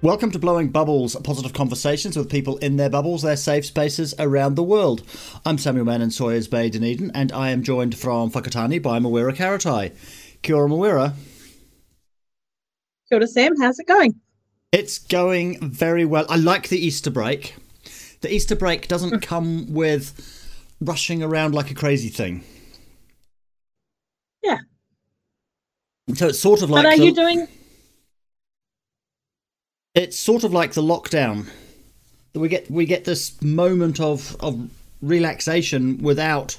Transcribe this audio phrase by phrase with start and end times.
[0.00, 4.54] Welcome to Blowing Bubbles, positive conversations with people in their bubbles, their safe spaces around
[4.54, 5.02] the world.
[5.44, 9.34] I'm Samuel Mann in Sawyers Bay, Dunedin, and I am joined from Whakatane by Mawera
[9.34, 9.92] Karetai.
[10.42, 11.14] Kia ora, Mawera.
[13.08, 13.54] Kia ora, Sam.
[13.60, 14.14] How's it going?
[14.70, 16.26] It's going very well.
[16.28, 17.56] I like the Easter break.
[18.20, 19.22] The Easter break doesn't Mm.
[19.22, 20.12] come with
[20.80, 22.44] rushing around like a crazy thing.
[24.44, 24.58] Yeah.
[26.14, 27.48] So it's sort of like but are the- you doing?
[29.98, 31.48] It's sort of like the lockdown.
[32.34, 34.70] We get we get this moment of of
[35.02, 36.58] relaxation without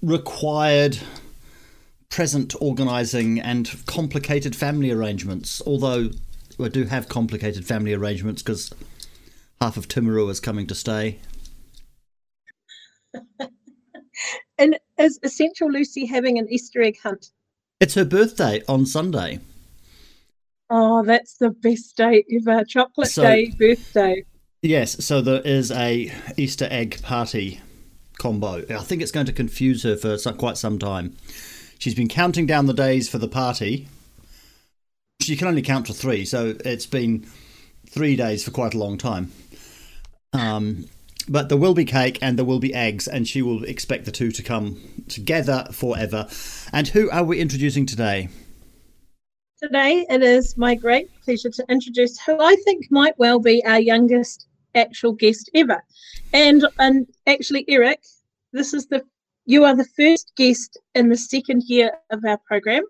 [0.00, 0.98] required
[2.08, 5.60] present organising and complicated family arrangements.
[5.66, 6.10] Although
[6.56, 8.72] we do have complicated family arrangements because
[9.60, 11.18] half of Timaru is coming to stay.
[14.60, 17.30] And is Essential Lucy having an Easter egg hunt?
[17.78, 19.38] It's her birthday on Sunday.
[20.70, 22.64] Oh, that's the best day ever!
[22.64, 24.24] Chocolate So- day, birthday.
[24.60, 27.60] Yes, so there is a Easter egg party
[28.18, 28.64] combo.
[28.68, 31.16] I think it's going to confuse her for some, quite some time.
[31.78, 33.86] She's been counting down the days for the party.
[35.22, 37.24] She can only count to three, so it's been
[37.88, 39.30] three days for quite a long time.
[40.32, 40.86] Um,
[41.28, 44.12] but there will be cake and there will be eggs, and she will expect the
[44.12, 46.26] two to come together forever.
[46.72, 48.28] And who are we introducing today?
[49.60, 53.80] Today, it is my great pleasure to introduce who I think might well be our
[53.80, 54.46] youngest
[54.76, 55.82] actual guest ever.
[56.32, 58.00] And and actually, Eric,
[58.52, 59.02] this is the
[59.46, 62.84] you are the first guest in the second year of our program.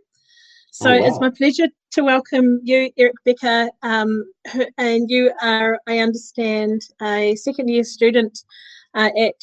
[0.70, 1.06] So Oh, wow.
[1.06, 3.70] it's my pleasure to welcome you, Eric Becker.
[3.82, 8.44] Um, who, and you are, I understand, a second year student
[8.92, 9.40] uh, at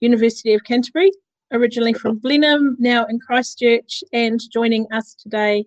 [0.00, 1.10] University of Canterbury,
[1.52, 5.66] originally from Blenheim, now in Christchurch, and joining us today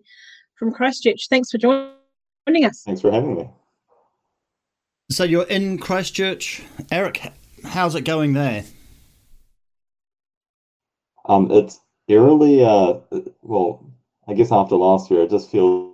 [0.57, 1.28] from Christchurch.
[1.29, 2.84] Thanks for joining us.
[2.84, 3.50] Thanks for having me.
[5.09, 6.63] So you're in Christchurch.
[6.91, 7.31] Eric,
[7.63, 8.66] how's it going there?
[11.25, 12.95] Um, it's eerily, uh,
[13.41, 13.85] well,
[14.28, 15.94] I guess after last year, it just feels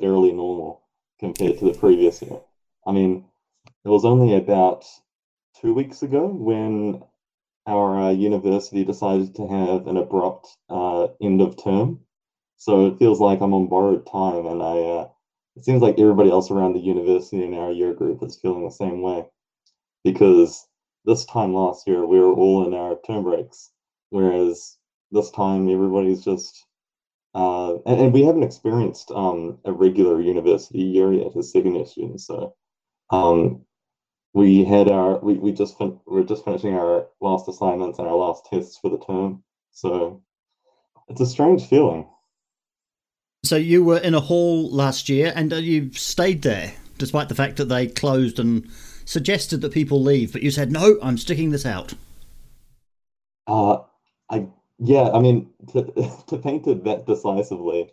[0.00, 0.82] eerily normal
[1.18, 2.40] compared to the previous year.
[2.86, 3.24] I mean,
[3.84, 4.84] it was only about
[5.60, 7.02] two weeks ago when
[7.66, 12.00] our uh, university decided to have an abrupt uh, end of term.
[12.64, 15.08] So it feels like I'm on borrowed time, and I, uh,
[15.56, 18.70] it seems like everybody else around the university in our year group is feeling the
[18.70, 19.26] same way.
[20.04, 20.66] Because
[21.04, 23.72] this time last year, we were all in our term breaks
[24.12, 24.76] whereas
[25.10, 26.66] this time everybody's just
[27.34, 31.86] uh, and, and we haven't experienced um, a regular university year yet as second year
[31.86, 32.54] students so
[33.10, 33.64] um,
[34.34, 38.16] we had our we, we just fin- we're just finishing our last assignments and our
[38.16, 39.42] last tests for the term
[39.72, 40.22] so
[41.08, 42.06] it's a strange feeling
[43.44, 47.34] So you were in a hall last year, and uh, you stayed there despite the
[47.34, 48.70] fact that they closed and
[49.04, 50.32] suggested that people leave.
[50.32, 51.92] But you said no, I'm sticking this out.
[53.48, 53.78] Uh,
[54.30, 54.46] I
[54.78, 55.82] yeah, I mean to
[56.28, 57.90] to paint it that decisively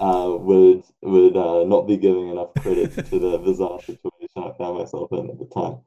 [0.00, 4.78] uh, would would uh, not be giving enough credit to the bizarre situation I found
[4.78, 5.78] myself in at the time.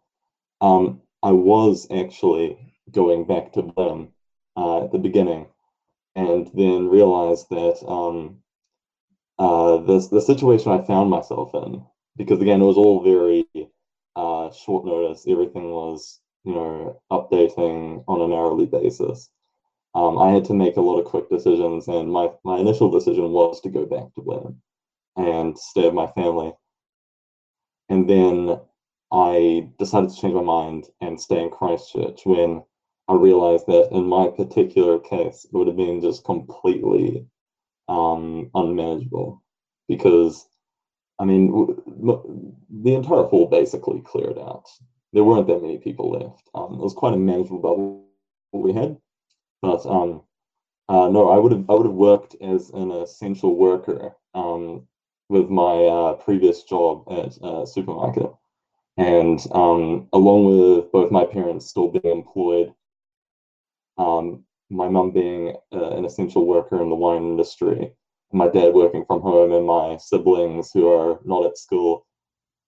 [0.62, 4.14] Um, I was actually going back to Blenheim
[4.56, 5.48] uh, at the beginning,
[6.16, 8.38] and then realized that um,
[9.44, 11.84] uh, this the situation I found myself in
[12.18, 13.46] because again it was all very
[14.16, 15.26] uh, short notice.
[15.28, 19.30] Everything was you know updating on an hourly basis
[19.94, 23.32] um, I had to make a lot of quick decisions, and my, my initial decision
[23.32, 24.62] was to go back to Blenheim
[25.18, 26.54] and stay with my family.
[27.90, 28.60] And then
[29.12, 32.64] I decided to change my mind and stay in Christchurch when
[33.10, 37.28] I realized that in my particular case, it would have been just completely
[37.92, 39.30] um, unmanageable
[39.88, 40.48] because,
[41.20, 41.44] I mean,
[42.84, 44.66] the entire hall basically cleared out.
[45.14, 46.50] There weren't that many people left.
[46.56, 48.06] Um, it was quite a manageable bubble
[48.54, 48.98] we had
[49.62, 50.24] but um,
[50.90, 54.88] Uh, no, I would have I would have worked as an essential worker um,
[55.30, 58.30] with my uh, previous job at a supermarket,
[58.98, 62.74] and um, along with both my parents still being employed,
[63.98, 67.92] um, my mum being uh, an essential worker in the wine industry,
[68.32, 72.06] my dad working from home, and my siblings who are not at school,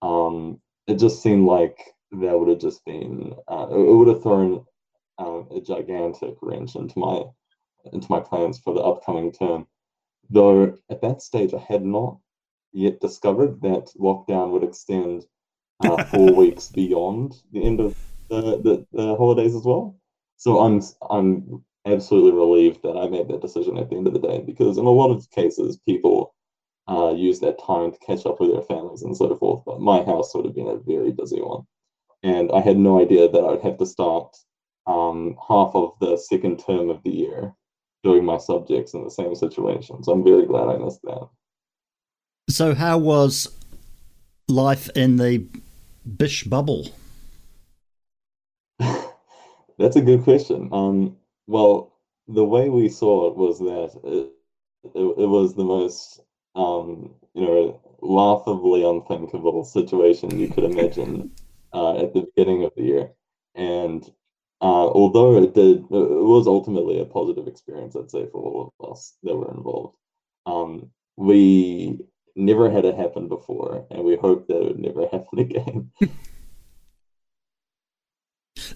[0.02, 1.78] um, it just seemed like
[2.12, 4.64] that would have just been uh, it would have thrown
[5.18, 7.22] um, a gigantic wrench into my
[7.92, 9.66] into my plans for the upcoming term.
[10.30, 12.18] Though at that stage, I had not
[12.72, 15.24] yet discovered that lockdown would extend
[15.80, 17.94] uh, four weeks beyond the end of
[18.28, 19.96] the, the, the holidays as well.
[20.36, 24.20] So I'm I'm absolutely relieved that I made that decision at the end of the
[24.20, 26.34] day because in a lot of cases people
[26.88, 29.62] uh, use that time to catch up with their families and so forth.
[29.66, 31.66] But my house would have been a very busy one,
[32.22, 34.36] and I had no idea that I'd have to start
[34.86, 37.54] um, half of the second term of the year
[38.02, 40.02] doing my subjects in the same situation.
[40.02, 41.28] So I'm very glad I missed that.
[42.50, 43.48] So how was
[44.46, 45.46] life in the
[46.16, 46.88] Bish bubble?
[48.78, 50.68] That's a good question.
[50.70, 51.16] Um,
[51.46, 51.92] well,
[52.28, 54.32] the way we saw it was that it,
[54.94, 56.20] it, it was the most,
[56.54, 61.30] um, you know, laughably unthinkable situation you could imagine
[61.72, 63.10] uh, at the beginning of the year.
[63.54, 64.02] And
[64.60, 68.90] uh, although it did, it was ultimately a positive experience, I'd say, for all of
[68.90, 69.96] us that were involved.
[70.46, 71.98] Um, we
[72.36, 75.90] never had it happen before, and we hope that it would never happen again.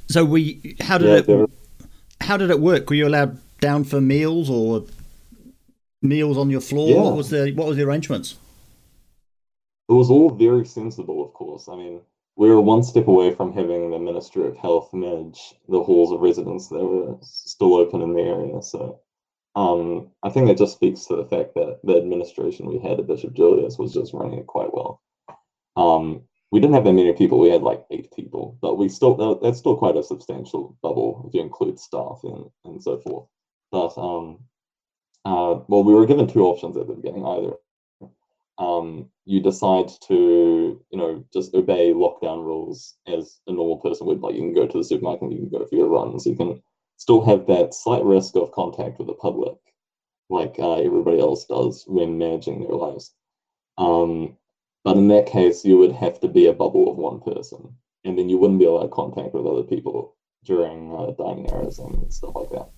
[0.09, 1.50] so we, how did yeah, it,
[2.28, 2.90] how did it work?
[2.90, 4.84] Were you allowed down for meals or
[6.02, 6.90] meals on your floor?
[6.90, 7.00] Yeah.
[7.00, 8.36] What was the what was the arrangements?
[9.88, 11.70] It was all very sensible, of course.
[11.72, 12.02] I mean,
[12.36, 16.20] we were one step away from having the Ministry of Health manage the halls of
[16.20, 18.60] residence that were still open in the area.
[18.60, 19.00] So
[19.56, 23.06] um, I think that just speaks to the fact that the administration we had at
[23.06, 25.00] Bishop Julius was just running it quite well.
[25.76, 27.38] Um, we didn't have that many people.
[27.38, 31.34] We had like eight people, but we still that's still quite a substantial bubble if
[31.34, 33.26] you include staff and, and so forth.
[33.70, 34.38] But um,
[35.24, 37.26] uh, well, we were given two options at the beginning.
[37.26, 37.52] Either
[38.58, 44.20] um, you decide to, you know, just obey lockdown rules as a normal person would.
[44.20, 46.62] Like you can go to the supermarket, you can go for your runs, you can
[46.96, 49.56] still have that slight risk of contact with the public,
[50.30, 53.14] like uh, everybody else does when managing their lives.
[53.76, 54.38] Um,
[54.84, 58.19] but in that case, you would have to be a bubble of one person, and
[58.19, 62.34] then you wouldn't be allowed contact with other people during uh, dining hours and stuff
[62.34, 62.69] like that.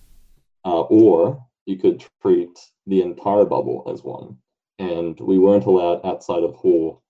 [0.64, 4.36] Uh, or you could treat the entire bubble as one
[4.80, 7.02] and we weren't allowed outside of hall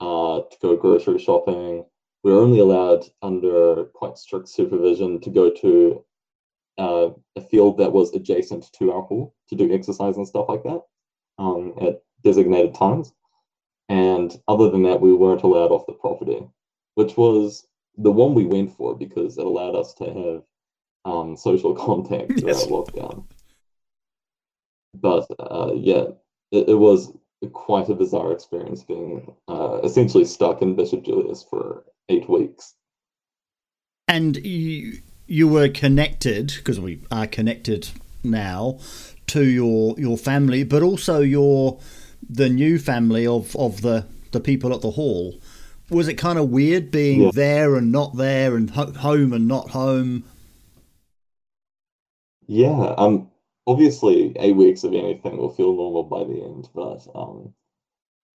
[0.00, 1.84] uh, to go grocery shopping.
[2.22, 6.04] We were only allowed under quite strict supervision to go to
[6.78, 10.62] uh, a field that was adjacent to our hall to do exercise and stuff like
[10.62, 10.82] that
[11.38, 13.12] um, at designated times.
[13.88, 16.40] And other than that, we weren't allowed off the property,
[16.94, 20.42] which was the one we went for because it allowed us to have
[21.04, 22.64] um, social contact yes.
[22.64, 23.24] throughout lockdown.
[24.94, 26.04] But uh, yeah,
[26.50, 27.12] it, it was
[27.52, 32.74] quite a bizarre experience being uh, essentially stuck in Bishop Julius for eight weeks.
[34.06, 37.90] And you you were connected because we are connected
[38.24, 38.78] now
[39.28, 41.78] to your your family, but also your
[42.28, 45.40] the new family of of the the people at the hall.
[45.90, 47.30] Was it kind of weird being yeah.
[47.32, 50.24] there and not there, and ho- home and not home?
[52.46, 53.30] Yeah, um,
[53.66, 57.54] obviously eight weeks of anything will feel normal by the end, but um,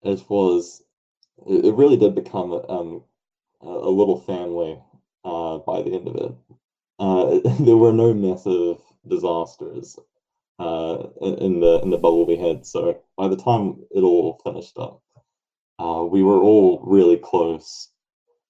[0.04, 0.84] it was
[1.48, 3.04] it really did become um,
[3.62, 4.80] a little family
[5.25, 6.36] uh, by the end of it.
[7.00, 9.98] Uh, there were no massive disasters
[10.60, 14.78] uh, in the in the bubble we had, so by the time it all finished
[14.78, 15.02] up,
[15.80, 17.90] uh, we were all really close,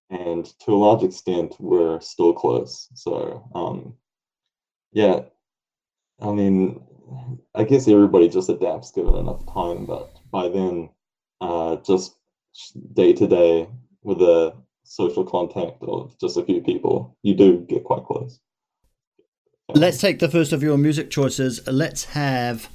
[0.10, 2.90] and to a large extent, we're still close.
[2.94, 3.96] So um,
[4.92, 5.22] yeah,
[6.22, 6.82] I mean,
[7.56, 10.90] I guess everybody just adapts given enough time, but by then,
[11.42, 12.16] uh, just
[12.94, 13.68] day to day
[14.04, 18.40] with a social contact of just a few people, you do get quite close.
[19.70, 21.66] Let's take the first of your music choices.
[21.66, 22.70] Let's have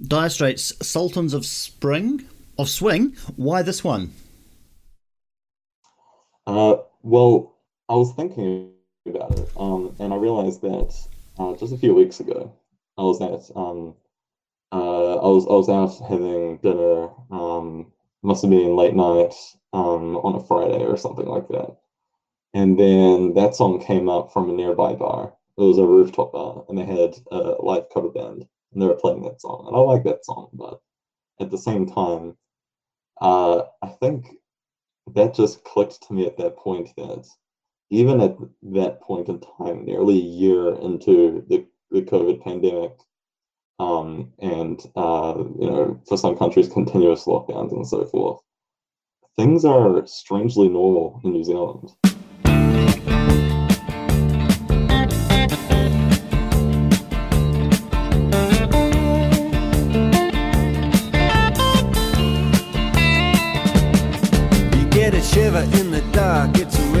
[0.00, 2.26] Dire Straits' Sultans of Spring,
[2.58, 3.14] of Swing.
[3.36, 4.12] Why this one?
[6.46, 7.56] Uh, well,
[7.88, 8.72] I was thinking
[9.06, 10.94] about it, um, and I realized that
[11.38, 12.52] uh, just a few weeks ago,
[12.96, 13.94] I was at um,
[14.72, 17.10] uh, I was I was out having dinner.
[17.30, 19.34] Um, must have been late night
[19.72, 21.76] um, on a Friday or something like that.
[22.54, 26.64] And then that song came up from a nearby bar it was a rooftop bar
[26.68, 29.78] and they had a live cover band and they were playing that song and i
[29.78, 30.80] like that song but
[31.40, 32.36] at the same time
[33.20, 34.26] uh, i think
[35.14, 37.26] that just clicked to me at that point that
[37.90, 42.92] even at that point in time nearly a year into the, the covid pandemic
[43.78, 48.40] um, and uh, you know for some countries continuous lockdowns and so forth
[49.36, 51.90] things are strangely normal in new zealand.
[66.42, 66.91] I get to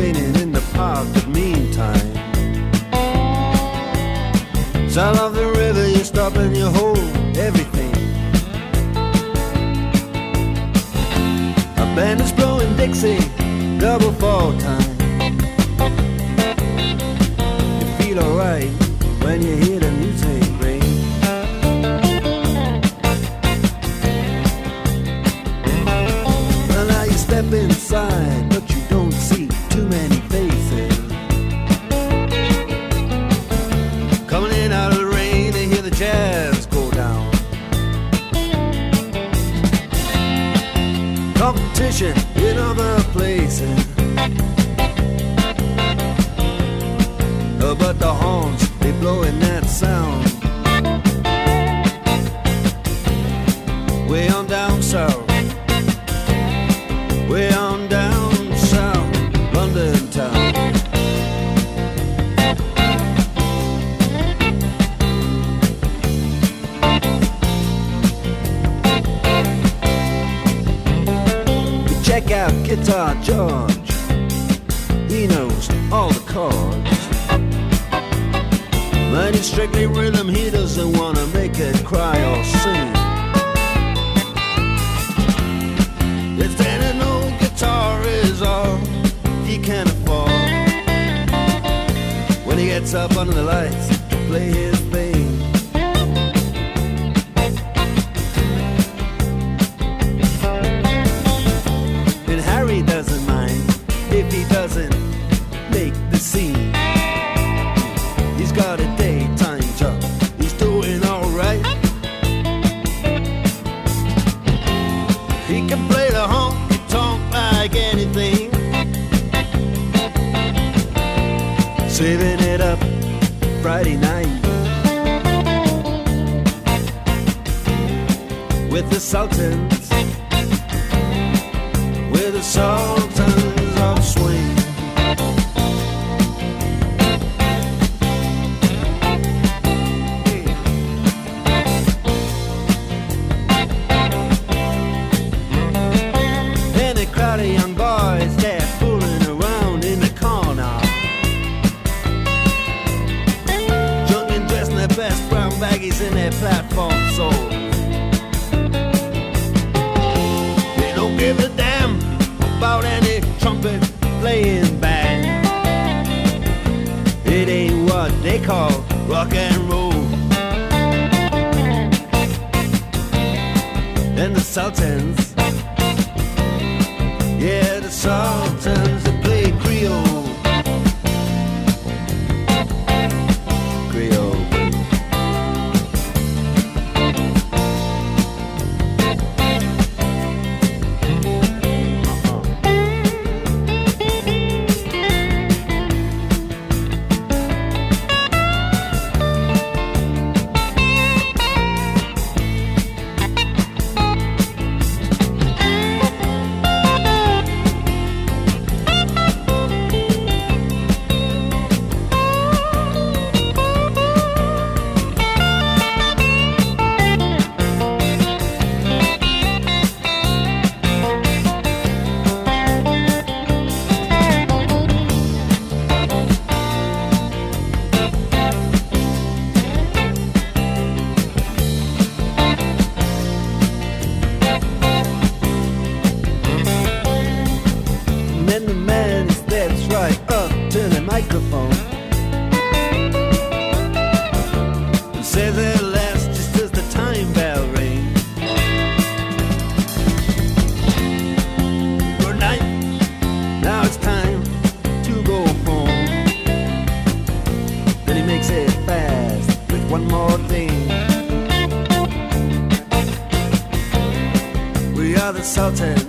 [265.62, 266.01] We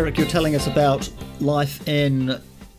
[0.00, 2.28] Eric, you're telling us about life in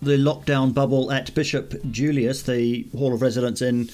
[0.02, 3.92] the lockdown bubble at Bishop Julius, the Hall of Residence in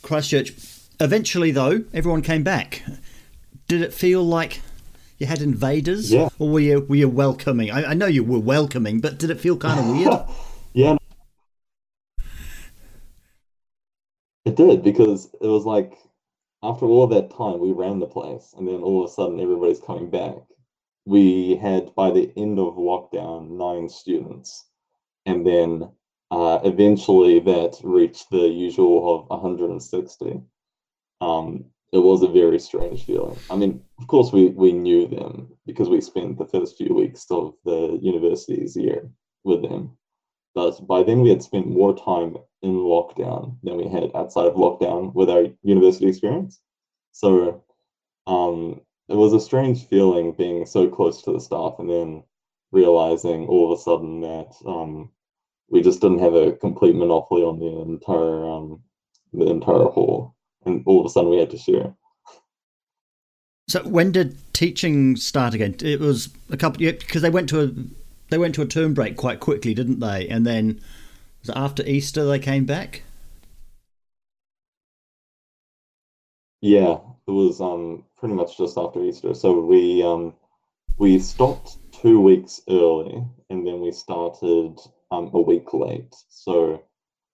[0.00, 0.54] Christchurch.
[0.98, 2.82] Eventually, though, everyone came back.
[3.68, 4.62] Did it feel like
[5.18, 6.30] you had invaders, Yeah.
[6.38, 7.70] or were you were you welcoming?
[7.70, 10.20] I, I know you were welcoming, but did it feel kind of weird?
[10.72, 10.96] Yeah,
[14.46, 15.92] it did because it was like
[16.62, 19.78] after all that time we ran the place, and then all of a sudden everybody's
[19.78, 20.36] coming back.
[21.04, 24.66] We had by the end of lockdown nine students,
[25.26, 25.90] and then
[26.30, 30.40] uh, eventually that reached the usual of 160.
[31.20, 33.38] Um, it was a very strange feeling.
[33.50, 37.26] I mean, of course, we we knew them because we spent the first few weeks
[37.30, 39.10] of the university's year
[39.44, 39.96] with them.
[40.54, 44.54] But by then, we had spent more time in lockdown than we had outside of
[44.54, 46.60] lockdown with our university experience.
[47.12, 47.62] So
[48.26, 52.22] um, it was a strange feeling being so close to the staff and then
[52.70, 55.10] realizing all of a sudden that um,
[55.70, 58.82] we just didn't have a complete monopoly on the entire um,
[59.32, 60.34] the entire hall,
[60.66, 61.94] and all of a sudden we had to share.
[63.68, 65.76] So, when did teaching start again?
[65.80, 67.70] It was a couple because they went to a
[68.30, 70.28] they went to a term break quite quickly, didn't they?
[70.28, 70.80] And then
[71.54, 73.02] after Easter they came back.
[76.62, 79.34] Yeah, it was um pretty much just after Easter.
[79.34, 80.34] So we um
[80.96, 84.78] we stopped two weeks early and then we started
[85.10, 86.14] um a week late.
[86.28, 86.82] So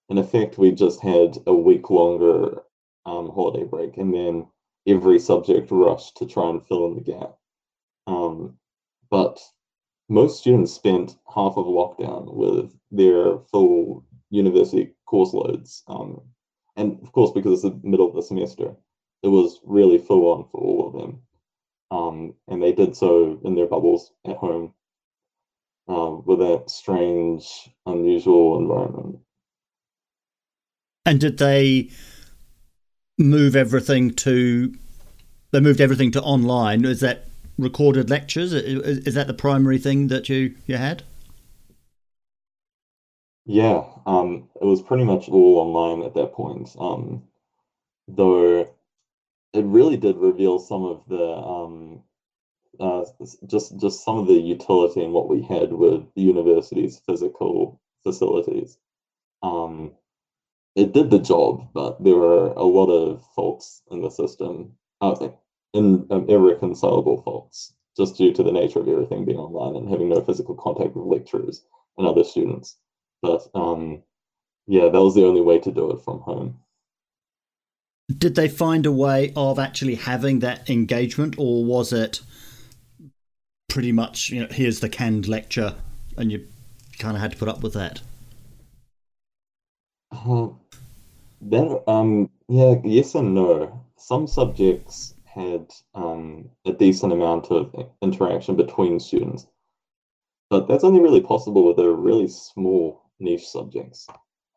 [0.08, 2.62] in effect we just had a week longer
[3.04, 4.46] um holiday break and then
[4.86, 7.36] every subject rushed to try and fill in the gap.
[8.06, 8.58] Um
[9.10, 9.38] but
[10.08, 15.82] most students spent half of lockdown with their full university course loads.
[15.86, 16.22] Um
[16.76, 18.74] and of course because it's the middle of the semester
[19.22, 21.22] it was really full on for all of them.
[21.90, 24.74] Um, and they did so in their bubbles at home
[25.88, 29.18] um, with that strange, unusual environment.
[31.06, 31.90] And did they
[33.16, 34.74] move everything to?
[35.50, 36.84] They moved everything to online.
[36.84, 38.52] Is that recorded lectures?
[38.52, 41.02] Is is that the primary thing that you you had?
[43.46, 46.68] Yeah, um, it was pretty much all online at that point.
[46.78, 47.22] Um,
[48.06, 48.68] though
[49.52, 52.02] it really did reveal some of the um,
[52.80, 53.04] uh,
[53.46, 58.78] just just some of the utility in what we had with the university's physical facilities.
[59.42, 59.92] Um,
[60.76, 65.28] it did the job, but there were a lot of faults in the system, uh,
[65.74, 70.08] in um, irreconcilable faults, just due to the nature of everything being online and having
[70.08, 71.64] no physical contact with lecturers
[71.96, 72.76] and other students.
[73.22, 74.02] But um,
[74.66, 76.60] yeah, that was the only way to do it from home.
[78.16, 82.20] Did they find a way of actually having that engagement, or was it
[83.68, 85.74] pretty much you know here's the canned lecture,
[86.16, 86.46] and you
[86.98, 88.00] kind of had to put up with that?
[90.10, 90.48] Uh,
[91.42, 93.84] that um yeah, yes and no.
[93.96, 99.46] Some subjects had um a decent amount of interaction between students,
[100.48, 104.06] but that's only really possible with a really small niche subjects.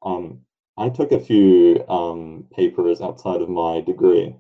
[0.03, 0.41] Um,
[0.81, 4.35] I took a few um papers outside of my degree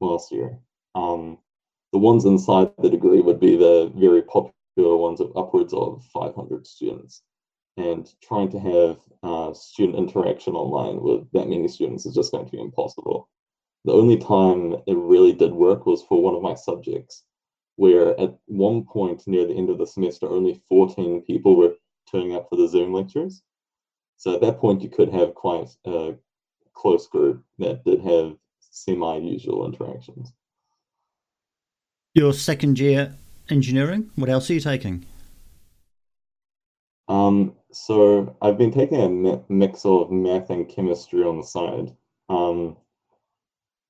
[0.00, 0.58] last year.
[0.94, 1.38] Um,
[1.92, 6.66] the ones inside the degree would be the very popular ones of upwards of 500
[6.66, 7.22] students
[7.78, 12.44] and trying to have uh, student interaction online with that many students is just going
[12.44, 13.30] to be impossible.
[13.86, 17.24] The only time it really did work was for one of my subjects,
[17.76, 21.74] where at one point near the end of the semester, only 14 people were
[22.10, 23.42] turning up for the Zoom lectures.
[24.16, 26.14] So at that point, you could have quite a
[26.74, 30.32] close group that did have semi usual interactions.
[32.14, 33.14] Your second year
[33.48, 34.10] engineering.
[34.14, 35.04] What else are you taking?
[37.08, 41.94] Um, so I've been taking a mix of math and chemistry on the side.
[42.28, 42.76] Um,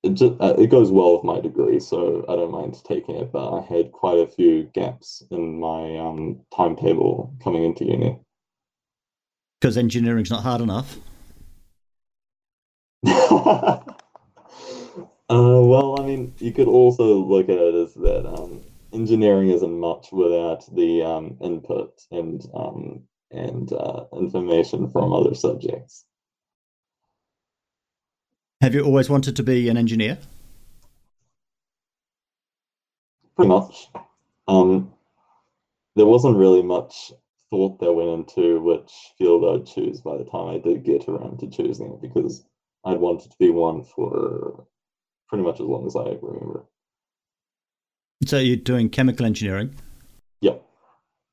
[0.02, 3.32] it just uh, it goes well with my degree, so I don't mind taking it.
[3.32, 8.18] But I had quite a few gaps in my um, timetable coming into uni.
[9.66, 10.96] Because engineering's not hard enough.
[13.04, 13.80] uh,
[15.28, 20.12] well, I mean, you could also look at it as that um, engineering isn't much
[20.12, 23.02] without the um, input and um,
[23.32, 26.04] and uh, information from other subjects.
[28.60, 30.16] Have you always wanted to be an engineer?
[33.34, 33.88] Pretty much.
[34.46, 34.92] Um,
[35.96, 37.10] there wasn't really much
[37.50, 41.38] thought that went into which field I'd choose by the time I did get around
[41.40, 42.44] to choosing it because
[42.84, 44.66] I'd wanted to be one for
[45.28, 46.64] pretty much as long as I remember.
[48.24, 49.74] So you're doing chemical engineering?
[50.40, 50.62] Yep.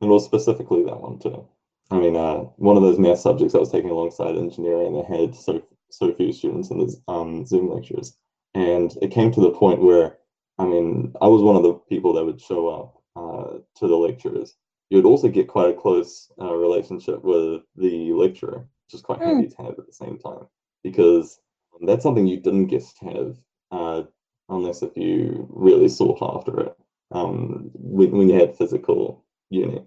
[0.01, 1.47] And well, specifically that one too.
[1.91, 5.35] I mean, uh, one of those math subjects I was taking alongside engineering, they had
[5.35, 8.17] so so few students in the um, Zoom lectures,
[8.55, 10.17] and it came to the point where,
[10.57, 13.95] I mean, I was one of the people that would show up uh, to the
[13.95, 14.55] lectures.
[14.93, 19.21] You would also get quite a close uh, relationship with the lecturer, which is quite
[19.21, 19.25] Mm.
[19.25, 20.45] handy to have at the same time,
[20.83, 21.39] because
[21.81, 23.37] that's something you didn't get to have
[23.71, 24.03] uh,
[24.49, 26.77] unless if you really sought after it
[27.11, 29.83] um, when, when you had physical unit.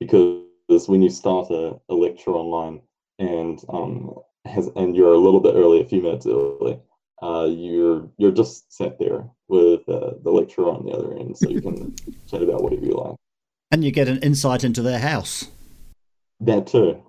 [0.00, 2.80] Because when you start a, a lecture online
[3.18, 4.14] and um,
[4.46, 6.80] has and you're a little bit early, a few minutes early,
[7.20, 11.50] uh, you're you're just sat there with uh, the lecturer on the other end, so
[11.50, 11.92] you can
[12.30, 13.18] chat about whatever you like.
[13.70, 15.46] And you get an insight into their house.
[16.40, 17.02] That too.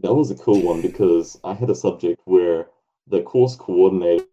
[0.00, 2.66] That was a cool one because I had a subject where
[3.06, 4.26] the course coordinator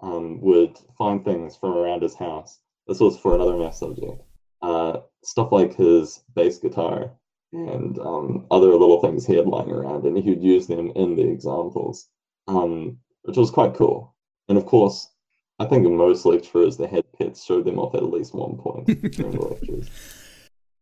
[0.00, 2.58] um, would find things from around his house.
[2.86, 4.22] This was for another math subject.
[4.62, 7.12] Uh, stuff like his bass guitar
[7.52, 11.16] and um, other little things he had lying around, and he would use them in
[11.16, 12.08] the examples,
[12.46, 14.14] um, which was quite cool.
[14.48, 15.08] And of course,
[15.58, 19.32] I think most lecturers that had pets showed them off at least one point during
[19.32, 19.90] the lectures.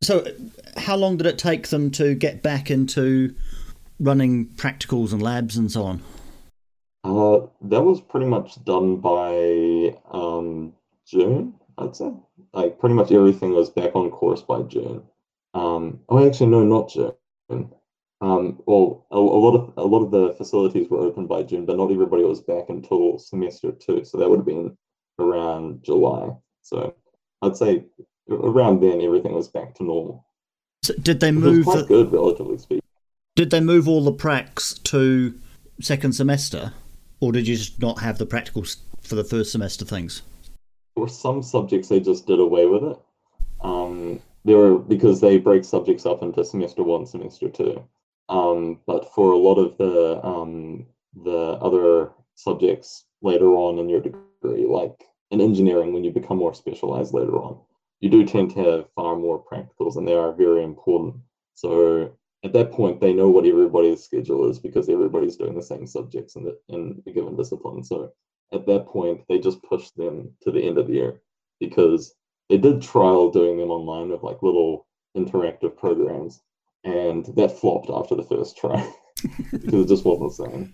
[0.08, 0.24] So,
[0.78, 3.34] how long did it take them to get back into
[4.00, 6.02] running practicals and labs and so on?
[7.04, 10.72] Uh, that was pretty much done by um,
[11.06, 12.10] June, I'd say.
[12.54, 15.02] Like pretty much everything was back on course by June.
[15.52, 17.12] Um, oh, actually, no, not June.
[18.22, 21.66] Um, well, a, a lot of a lot of the facilities were open by June,
[21.66, 24.06] but not everybody was back until semester two.
[24.06, 24.74] So that would have been
[25.18, 26.30] around July.
[26.62, 26.94] So
[27.42, 27.84] I'd say
[28.30, 30.24] around then everything was back to normal.
[30.82, 31.64] So did they move?
[31.64, 32.82] quite The, good, relatively speaking.
[33.36, 35.34] did they move all the pracs to
[35.80, 36.72] second semester,
[37.20, 40.22] or did you just not have the practicals for the first semester things?
[40.94, 42.98] for some subjects they just did away with it.
[43.60, 47.84] Um, there were because they break subjects up into semester one, semester two.
[48.28, 50.86] Um, but for a lot of the um,
[51.22, 56.54] the other subjects later on in your degree, like in engineering, when you become more
[56.54, 57.58] specialized later on,
[58.00, 61.16] you do tend to have far more practicals, and they are very important.
[61.54, 62.12] So
[62.44, 66.36] at that point, they know what everybody's schedule is because everybody's doing the same subjects
[66.36, 67.82] in the in a given discipline.
[67.82, 68.12] So
[68.52, 71.20] at that point, they just push them to the end of the year
[71.60, 72.14] because
[72.48, 76.40] they did trial doing them online with like little interactive programs,
[76.84, 78.92] and that flopped after the first try
[79.52, 80.72] because it just wasn't the same.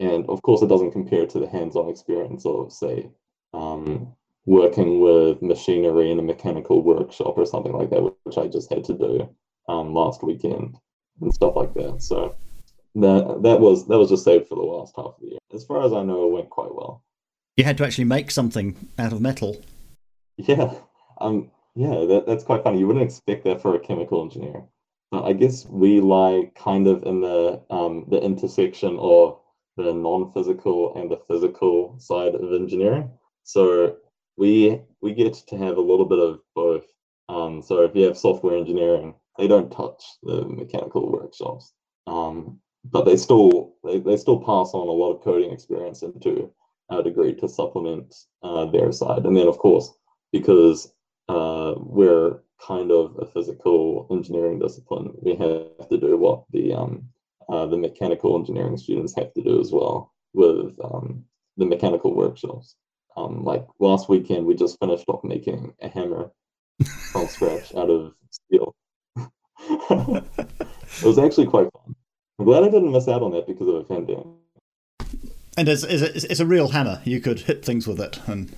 [0.00, 3.10] And of course, it doesn't compare to the hands-on experience of, say,
[3.52, 4.14] um,
[4.46, 8.84] working with machinery in a mechanical workshop or something like that, which I just had
[8.84, 9.28] to do
[9.68, 10.76] um, last weekend
[11.20, 12.02] and stuff like that.
[12.02, 12.34] So
[12.94, 15.38] that that was that was just saved for the last half of the year.
[15.54, 17.02] As far as I know, it went quite well.
[17.56, 19.62] You had to actually make something out of metal.
[20.36, 20.74] Yeah,
[21.20, 22.78] um, yeah, that, that's quite funny.
[22.78, 24.64] You wouldn't expect that for a chemical engineer,
[25.10, 29.38] but I guess we lie kind of in the um, the intersection of
[29.76, 33.10] the non-physical and the physical side of engineering.
[33.44, 33.96] So
[34.42, 36.86] we we get to have a little bit of both.
[37.28, 41.72] Um, so if you have software engineering, they don't touch the mechanical workshops,
[42.08, 46.52] um, but they still they, they still pass on a lot of coding experience into
[46.90, 48.08] our degree to supplement
[48.42, 49.24] uh, their side.
[49.26, 49.88] And then of course,
[50.32, 50.92] because
[51.28, 57.04] uh, we're kind of a physical engineering discipline, we have to do what the um,
[57.48, 61.24] uh, the mechanical engineering students have to do as well with um,
[61.58, 62.74] the mechanical workshops.
[63.16, 66.30] Um, like last weekend, we just finished off making a hammer
[67.12, 68.74] from scratch out of steel.
[69.16, 71.94] it was actually quite fun.
[72.38, 74.26] I'm glad I didn't miss out on that because of a pandemic.
[75.56, 77.00] And it's, it's, it's a real hammer.
[77.04, 78.18] You could hit things with it.
[78.26, 78.50] And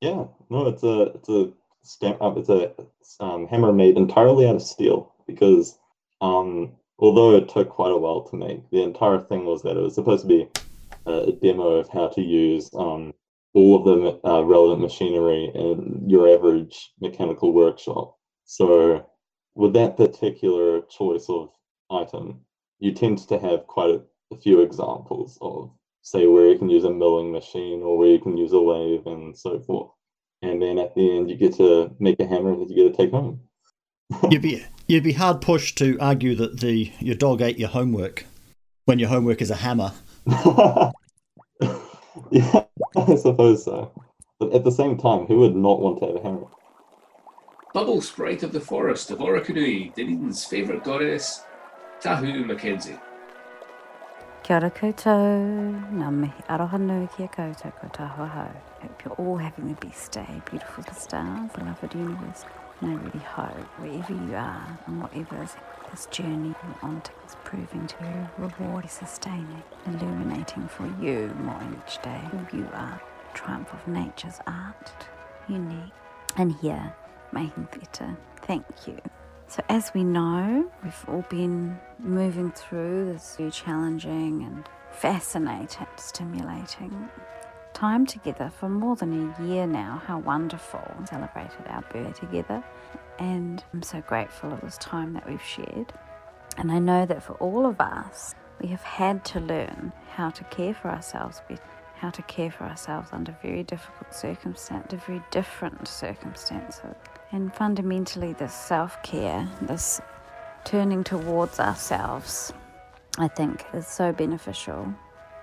[0.00, 2.38] Yeah, no, it's a it's a stamp up.
[2.38, 2.72] It's a
[3.20, 5.78] um, hammer made entirely out of steel because
[6.20, 9.80] Um, although it took quite a while to make, the entire thing was that it
[9.80, 10.48] was supposed to be
[11.06, 13.12] a demo of how to use um,
[13.56, 18.14] all of the uh, relevant machinery in your average mechanical workshop.
[18.44, 19.06] So,
[19.54, 21.48] with that particular choice of
[21.90, 22.42] item,
[22.80, 26.84] you tend to have quite a, a few examples of, say, where you can use
[26.84, 29.90] a milling machine or where you can use a lathe and so forth.
[30.42, 33.02] And then at the end, you get to make a hammer that you get to
[33.02, 33.40] take home.
[34.30, 38.26] you'd be you'd be hard pushed to argue that the your dog ate your homework
[38.84, 39.92] when your homework is a hammer.
[42.30, 42.64] yeah,
[42.96, 43.92] I suppose so.
[44.38, 46.46] But at the same time, who would not want to have a hammer?
[47.72, 51.44] Bubble Sprite of the Forest of Orokonui, Dunedin's favourite goddess,
[52.00, 52.98] Tahu Mackenzie.
[54.42, 58.50] Kia ora koutou, ngā mihi aroha nui ki a koutou ko tāhua hau.
[58.80, 62.44] Hope you're all having the best day, beautiful stars, beloved universe.
[62.80, 65.56] And I really hope wherever you are and whatever is
[65.90, 68.06] this journey you're on is proving to be
[68.38, 73.00] rewarding, sustaining, illuminating for you more each day who you are.
[73.34, 74.92] Triumph of nature's art,
[75.48, 75.92] unique,
[76.36, 76.94] and here
[77.32, 78.16] making theatre.
[78.42, 78.98] Thank you.
[79.48, 87.08] So, as we know, we've all been moving through this very challenging and fascinating, stimulating
[87.76, 90.00] time together for more than a year now.
[90.06, 90.80] How wonderful!
[91.04, 92.64] Celebrated our birthday together,
[93.18, 95.92] and I'm so grateful of this time that we've shared.
[96.56, 100.44] And I know that for all of us, we have had to learn how to
[100.44, 101.60] care for ourselves better,
[101.96, 106.94] how to care for ourselves under very difficult circumstances, very different circumstances.
[107.30, 110.00] And fundamentally, this self care, this
[110.64, 112.54] turning towards ourselves,
[113.18, 114.94] I think is so beneficial.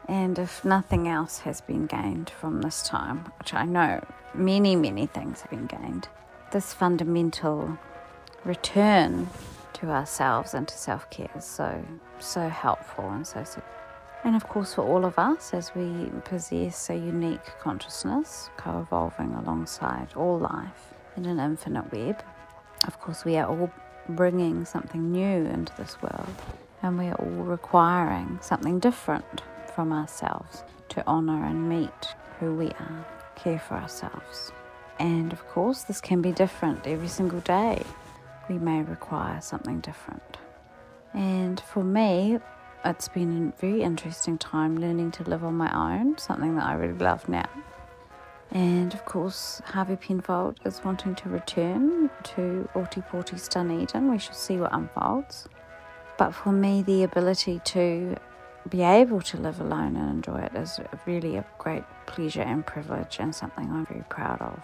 [0.07, 5.05] And if nothing else has been gained from this time, which I know many, many
[5.05, 6.07] things have been gained,
[6.51, 7.77] this fundamental
[8.43, 9.29] return
[9.73, 11.83] to ourselves and to self care is so,
[12.19, 13.61] so helpful and so, so.
[14.23, 19.33] And of course, for all of us, as we possess a unique consciousness co evolving
[19.33, 22.23] alongside all life in an infinite web,
[22.87, 23.71] of course, we are all
[24.09, 26.35] bringing something new into this world
[26.81, 29.41] and we are all requiring something different
[29.75, 33.05] from ourselves to honour and meet who we are,
[33.35, 34.51] care for ourselves.
[34.99, 37.83] And of course, this can be different every single day.
[38.49, 40.37] We may require something different.
[41.13, 42.39] And for me,
[42.85, 46.73] it's been a very interesting time learning to live on my own, something that I
[46.73, 47.49] really love now.
[48.51, 54.11] And of course, Harvey Penfold is wanting to return to Ōtepoti Dunedin.
[54.11, 55.47] We shall see what unfolds.
[56.17, 58.15] But for me, the ability to
[58.69, 63.17] be able to live alone and enjoy it is really a great pleasure and privilege
[63.19, 64.61] and something I'm very proud of.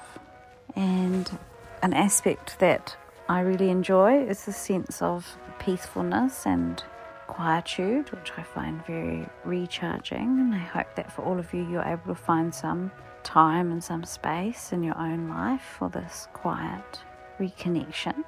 [0.75, 1.38] And
[1.81, 2.95] an aspect that
[3.27, 6.83] I really enjoy is the sense of peacefulness and
[7.27, 10.39] quietude, which I find very recharging.
[10.39, 12.91] And I hope that for all of you, you're able to find some
[13.23, 17.01] time and some space in your own life for this quiet
[17.39, 18.23] reconnection.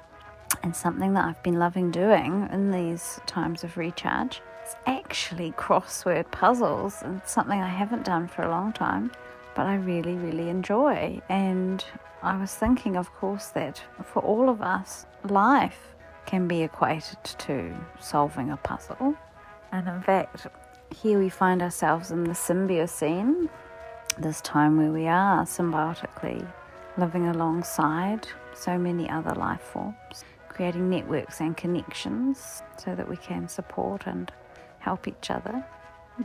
[0.62, 6.30] And something that I've been loving doing in these times of recharge is actually crossword
[6.30, 9.10] puzzles, and something I haven't done for a long time,
[9.54, 11.20] but I really, really enjoy.
[11.28, 11.84] And
[12.22, 15.88] I was thinking, of course, that for all of us, life
[16.26, 19.16] can be equated to solving a puzzle.
[19.72, 20.46] And in fact,
[20.94, 23.48] here we find ourselves in the symbiocene,
[24.18, 26.46] this time where we are symbiotically
[26.98, 33.48] living alongside so many other life forms, creating networks and connections so that we can
[33.48, 34.30] support and
[34.82, 35.64] help each other.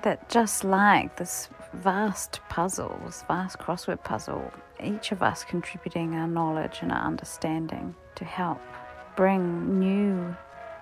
[0.04, 4.52] That just like this vast puzzle, this vast crossword puzzle,
[4.84, 8.60] each of us contributing our knowledge and our understanding to help
[9.15, 10.36] bring new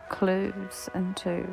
[0.10, 1.48] clues into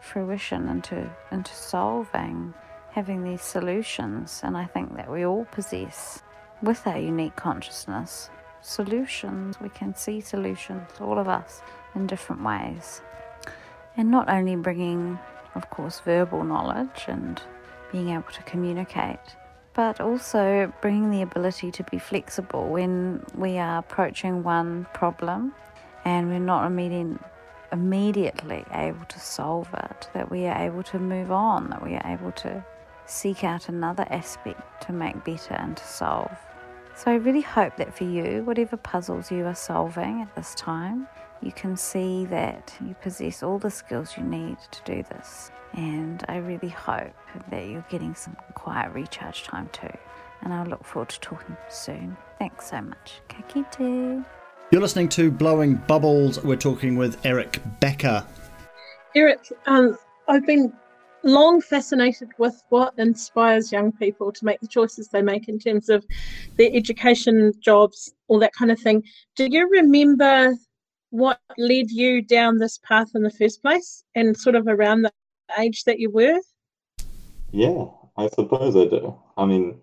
[0.00, 2.54] fruition, into, into solving,
[2.90, 4.40] having these solutions.
[4.44, 6.22] And I think that we all possess,
[6.62, 8.30] with our unique consciousness,
[8.60, 9.60] solutions.
[9.60, 11.62] We can see solutions, all of us,
[11.94, 13.00] in different ways.
[13.96, 15.18] And not only bringing,
[15.54, 17.40] of course, verbal knowledge and
[17.92, 19.18] being able to communicate,
[19.74, 25.52] but also bringing the ability to be flexible when we are approaching one problem
[26.04, 27.18] and we're not immediately
[27.72, 32.06] immediately able to solve it, that we are able to move on, that we are
[32.06, 32.64] able to
[33.06, 36.36] seek out another aspect to make better and to solve.
[36.96, 41.06] So I really hope that for you, whatever puzzles you are solving at this time,
[41.42, 45.50] you can see that you possess all the skills you need to do this.
[45.74, 47.14] And I really hope
[47.50, 49.88] that you're getting some quiet recharge time too.
[50.42, 52.16] And I look forward to talking soon.
[52.38, 53.20] Thanks so much.
[53.28, 54.24] Ka kite.
[54.70, 56.42] You're listening to Blowing Bubbles.
[56.42, 58.24] We're talking with Eric Becker.
[59.14, 59.98] Eric, um,
[60.28, 60.72] I've been
[61.22, 65.88] long fascinated with what inspires young people to make the choices they make in terms
[65.88, 66.04] of
[66.56, 69.02] their education, jobs, all that kind of thing.
[69.36, 70.54] Do you remember
[71.10, 75.12] what led you down this path in the first place and sort of around the
[75.58, 76.40] age that you were?
[77.52, 79.16] Yeah, I suppose I do.
[79.36, 79.80] I mean,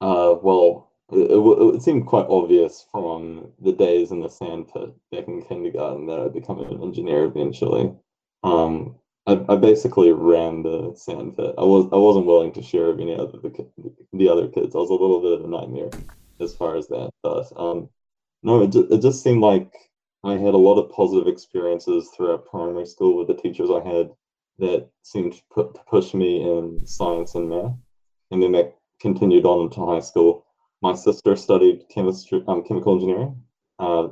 [0.00, 5.26] uh, well, it, it, it, seemed quite obvious from the days in the sandpit back
[5.26, 7.92] in kindergarten that I'd become an engineer eventually.
[8.44, 8.94] Um,
[9.26, 11.54] I, I basically ran the sandpit.
[11.58, 13.68] I was I wasn't willing to share with any other the,
[14.12, 14.74] the other kids.
[14.74, 15.90] I was a little bit of a nightmare
[16.40, 17.10] as far as that.
[17.22, 17.88] But um,
[18.42, 19.72] no, it it just seemed like
[20.22, 24.10] I had a lot of positive experiences throughout primary school with the teachers I had
[24.58, 27.72] that seemed to, put, to push me in science and math,
[28.30, 30.44] and then that continued on into high school.
[30.82, 33.42] My sister studied chemistry, um, chemical engineering,
[33.78, 34.08] uh,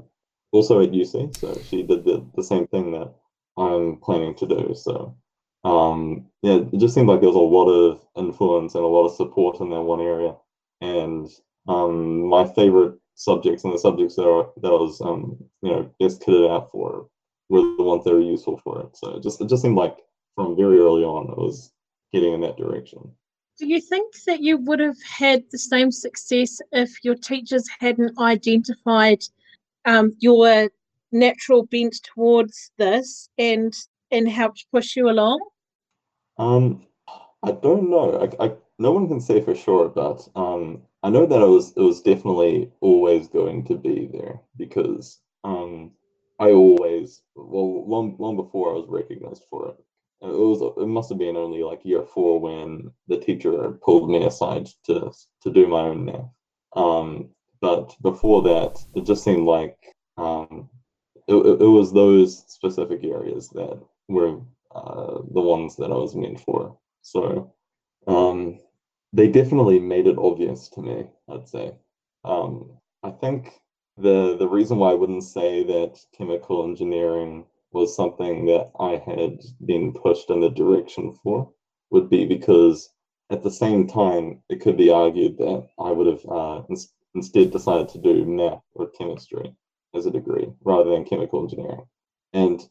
[0.53, 3.13] also at UC, so she did the, the same thing that
[3.59, 4.75] I'm planning to do.
[4.75, 5.17] So,
[5.65, 9.07] um, yeah, it just seemed like there was a lot of influence and a lot
[9.07, 10.35] of support in that one area.
[10.81, 11.29] And
[11.67, 15.91] um, my favorite subjects and the subjects that, are, that I was, um, you know,
[15.99, 17.09] best kitted out for
[17.49, 18.97] were the ones that were useful for it.
[18.97, 19.99] So it just it just seemed like
[20.35, 21.73] from very early on, it was
[22.13, 23.11] heading in that direction.
[23.59, 28.17] Do you think that you would have had the same success if your teachers hadn't
[28.21, 29.21] identified
[29.85, 30.71] um, your
[31.11, 33.75] natural bent towards this and
[34.13, 35.41] and helped push you along?
[36.39, 36.87] Um,
[37.43, 38.31] I don't know.
[38.39, 41.73] I, I no one can say for sure, but um, I know that it was
[41.77, 45.93] it was definitely always going to be there because um,
[46.39, 49.77] I always well long long before I was recognized for it.
[50.21, 54.25] It was it must have been only like year four when the teacher pulled me
[54.25, 55.13] aside to
[55.43, 56.31] to do my own math.
[56.75, 59.77] Um, but before that, it just seemed like
[60.17, 60.69] um,
[61.27, 64.41] it, it was those specific areas that were
[64.75, 66.77] uh, the ones that I was meant for.
[67.03, 67.53] So
[68.07, 68.59] um,
[69.13, 71.75] they definitely made it obvious to me, I'd say.
[72.25, 73.61] Um, I think
[73.97, 79.41] the the reason why I wouldn't say that chemical engineering was something that I had
[79.65, 81.53] been pushed in the direction for
[81.91, 82.91] would be because
[83.31, 87.51] at the same time it could be argued that I would have uh, ins- instead
[87.51, 89.55] decided to do math or chemistry
[89.95, 91.85] as a degree rather than chemical engineering.
[92.33, 92.67] And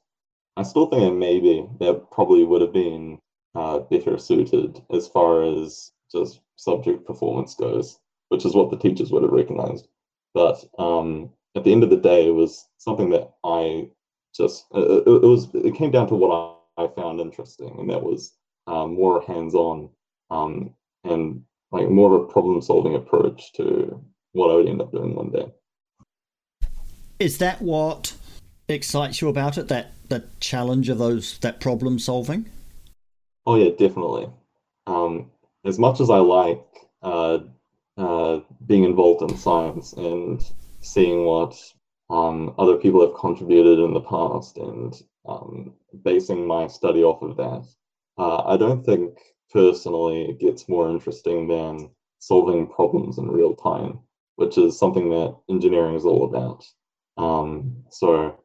[0.57, 3.19] I still think that maybe that probably would have been
[3.55, 9.11] uh, better suited as far as just subject performance goes, which is what the teachers
[9.11, 9.87] would have recognized.
[10.33, 13.89] But um, at the end of the day, it was something that I
[14.35, 17.89] just uh, it, it, was it came down to what I, I found interesting, and
[17.89, 18.33] that was
[18.67, 19.89] um, more hands-on
[20.29, 25.15] um, and like more of a problem-solving approach to what I would end up doing
[25.15, 25.51] one day.
[27.19, 28.15] Is that what
[28.67, 29.67] excites you about it?
[29.69, 32.49] That that challenge of those that problem solving?
[33.45, 34.29] Oh yeah, definitely.
[34.85, 35.31] Um,
[35.67, 36.63] as much as I like
[37.03, 37.39] uh,
[37.97, 40.41] uh, being involved in science and
[40.79, 41.55] seeing what
[42.09, 47.35] um, other people have contributed in the past and um, basing my study off of
[47.35, 47.67] that,
[48.17, 49.17] uh, I don't think
[49.51, 53.99] personally it gets more interesting than solving problems in real time,
[54.37, 56.65] which is something that engineering is all about.
[57.17, 58.39] Um, so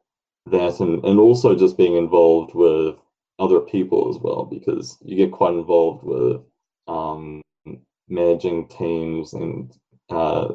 [0.47, 2.95] that and, and also just being involved with
[3.39, 6.41] other people as well, because you get quite involved with
[6.87, 7.41] um,
[8.07, 9.73] managing teams and
[10.09, 10.47] uh,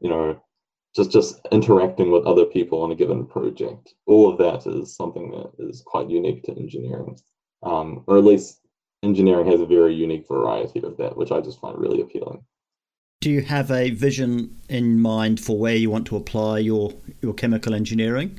[0.00, 0.40] you know
[0.94, 3.94] just just interacting with other people on a given project.
[4.06, 7.18] All of that is something that is quite unique to engineering,
[7.62, 8.60] um, or at least
[9.02, 12.44] engineering has a very unique variety of that, which I just find really appealing.
[13.20, 17.32] Do you have a vision in mind for where you want to apply your, your
[17.32, 18.38] chemical engineering?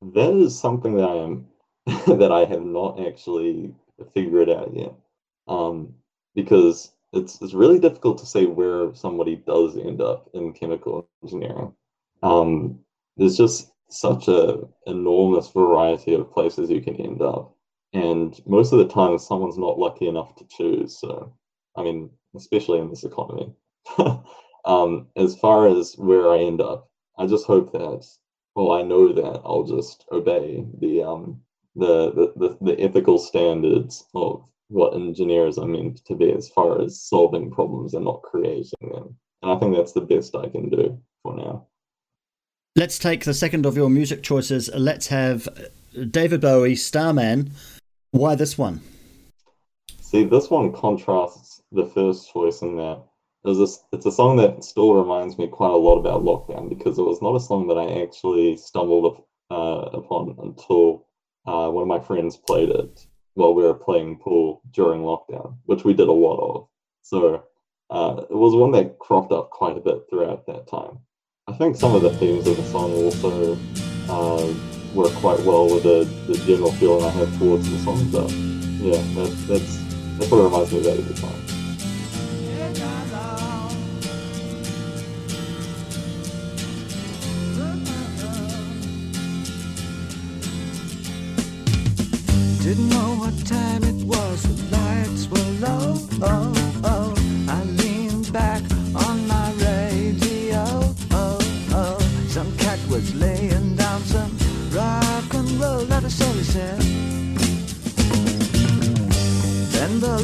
[0.00, 1.46] That is something that I am
[2.18, 3.74] that I have not actually
[4.14, 4.94] figured out yet.
[5.48, 5.94] Um,
[6.38, 11.74] because it's it's really difficult to say where somebody does end up in chemical engineering.
[12.22, 12.78] Um,
[13.16, 17.56] there's just such a enormous variety of places you can end up,
[17.92, 21.00] and most of the time someone's not lucky enough to choose.
[21.00, 21.34] So,
[21.74, 23.52] I mean, especially in this economy.
[24.64, 26.88] um, as far as where I end up,
[27.18, 28.06] I just hope that,
[28.54, 31.40] well, I know that I'll just obey the um,
[31.74, 36.80] the, the, the, the ethical standards of what engineers I meant to be as far
[36.80, 39.16] as solving problems and not creating them.
[39.42, 41.66] And I think that's the best I can do for now.
[42.76, 44.70] Let's take the second of your music choices.
[44.74, 45.48] Let's have
[46.10, 47.50] David Bowie, Starman.
[48.10, 48.80] Why this one?
[50.00, 53.02] See, this one contrasts the first choice in that
[53.44, 56.98] it a, it's a song that still reminds me quite a lot about lockdown because
[56.98, 61.06] it was not a song that I actually stumbled uh, upon until
[61.46, 63.06] uh, one of my friends played it
[63.38, 66.68] while we were playing pool during lockdown, which we did a lot of.
[67.02, 67.44] So
[67.88, 70.98] uh, it was one that cropped up quite a bit throughout that time.
[71.46, 73.56] I think some of the themes of the song also
[74.10, 74.52] uh,
[74.92, 78.10] work quite well with the, the general feeling I have towards the song.
[78.10, 78.30] But
[78.84, 79.78] yeah, that, that's
[80.18, 81.47] that's what reminds me of that at the time.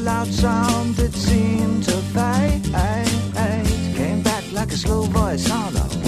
[0.04, 2.62] loud sound that seemed to fade.
[3.96, 6.03] Came back like a slow voice on a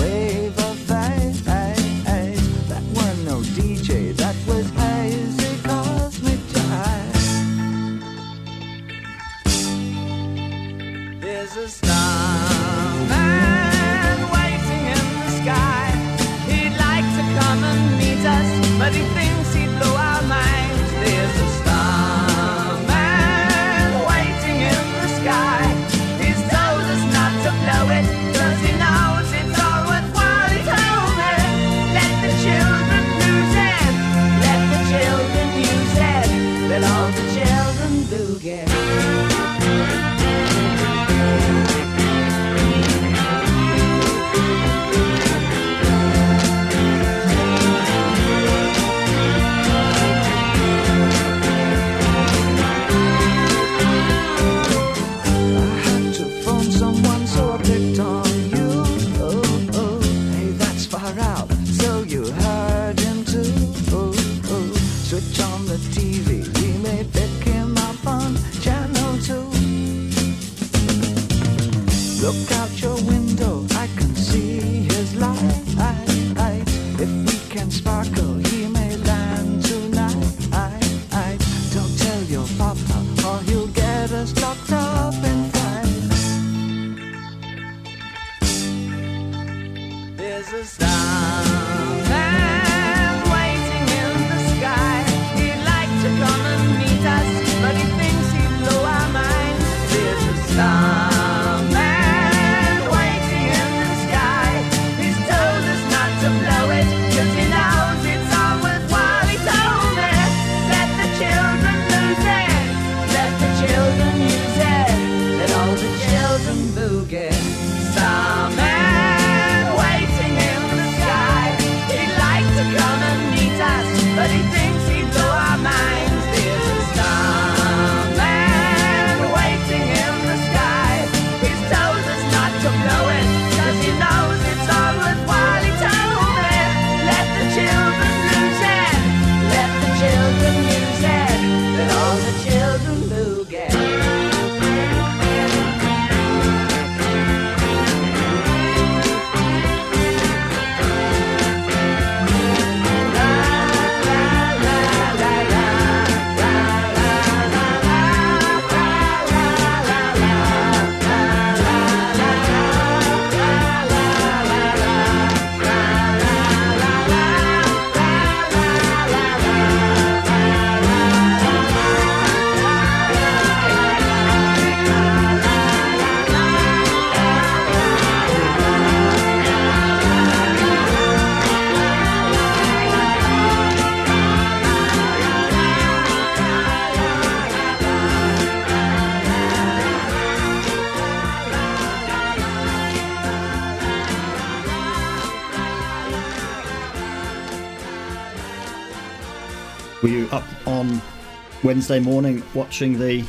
[201.66, 203.24] Wednesday morning watching the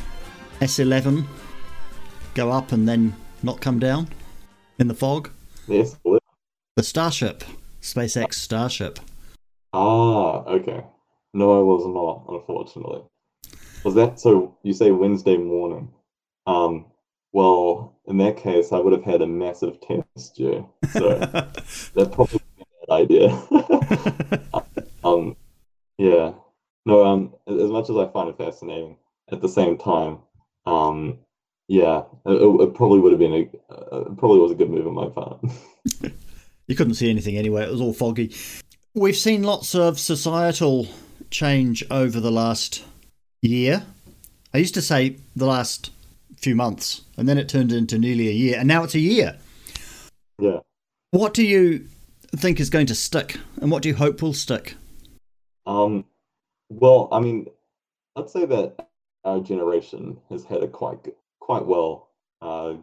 [0.60, 1.26] SN11
[2.34, 3.12] go up and then
[3.42, 4.06] not come down
[4.78, 5.28] in the fog.
[5.66, 5.98] Yes.
[6.04, 7.42] The Starship,
[7.82, 9.00] SpaceX Starship.
[9.72, 10.84] Ah, okay.
[11.34, 13.02] No, I was not, unfortunately.
[13.82, 14.56] Was that so?
[14.62, 15.90] You say Wednesday morning.
[16.46, 16.84] Um,
[17.32, 22.38] well, in that case, I would have had a massive test due, so that probably
[22.60, 23.30] a bad idea.
[25.02, 25.34] um,
[25.98, 26.34] yeah,
[26.88, 28.96] no, um, as much as I find it fascinating,
[29.30, 30.20] at the same time,
[30.64, 31.18] um,
[31.68, 34.94] yeah, it, it, probably would have been a uh, probably was a good move on
[34.94, 35.38] my part.
[36.66, 38.34] you couldn't see anything anyway; it was all foggy.
[38.94, 40.88] We've seen lots of societal
[41.30, 42.82] change over the last
[43.42, 43.84] year.
[44.54, 45.90] I used to say the last
[46.38, 49.36] few months, and then it turned into nearly a year, and now it's a year.
[50.38, 50.60] Yeah.
[51.10, 51.86] What do you
[52.34, 54.74] think is going to stick, and what do you hope will stick?
[55.66, 56.06] Um,
[56.68, 57.46] well, I mean,
[58.16, 58.88] I'd say that
[59.24, 60.98] our generation has had it quite
[61.40, 62.10] quite well,
[62.42, 62.74] uh,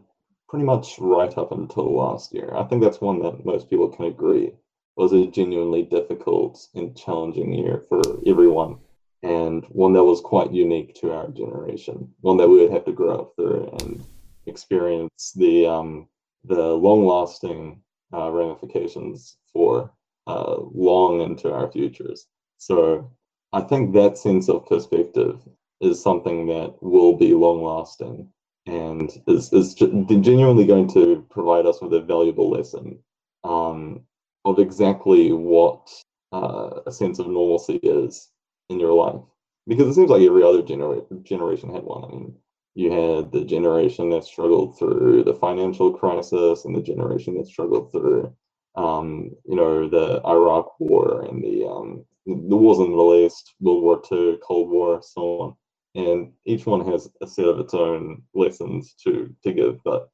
[0.49, 2.51] pretty much right up until last year.
[2.55, 4.53] I think that's one that most people can agree
[4.95, 8.77] was a genuinely difficult and challenging year for everyone,
[9.23, 12.13] and one that was quite unique to our generation.
[12.21, 14.03] One that we would have to grow up through and
[14.45, 16.07] experience the um,
[16.45, 17.81] the long lasting
[18.13, 19.91] uh, ramifications for
[20.27, 22.27] uh, long into our futures.
[22.57, 23.11] So
[23.54, 25.41] I think that sense of perspective
[25.82, 28.30] is something that will be long lasting
[28.66, 33.00] and is, is genuinely going to provide us with a valuable lesson
[33.43, 34.02] um,
[34.43, 35.89] of exactly what
[36.34, 38.30] uh, a sense of normalcy is
[38.70, 39.22] in your life.
[39.68, 42.04] Because it seems like every other genera- generation had one.
[42.04, 42.36] I mean,
[42.76, 47.91] you had the generation that struggled through the financial crisis and the generation that struggled
[47.91, 48.34] through
[48.76, 53.53] um, you know the iraq war and the um, the wars in the middle east
[53.59, 55.55] world war ii cold war so on
[55.95, 60.09] and each one has a set of its own lessons to to give but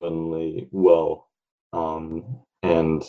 [0.00, 1.28] only well
[1.72, 3.02] um, and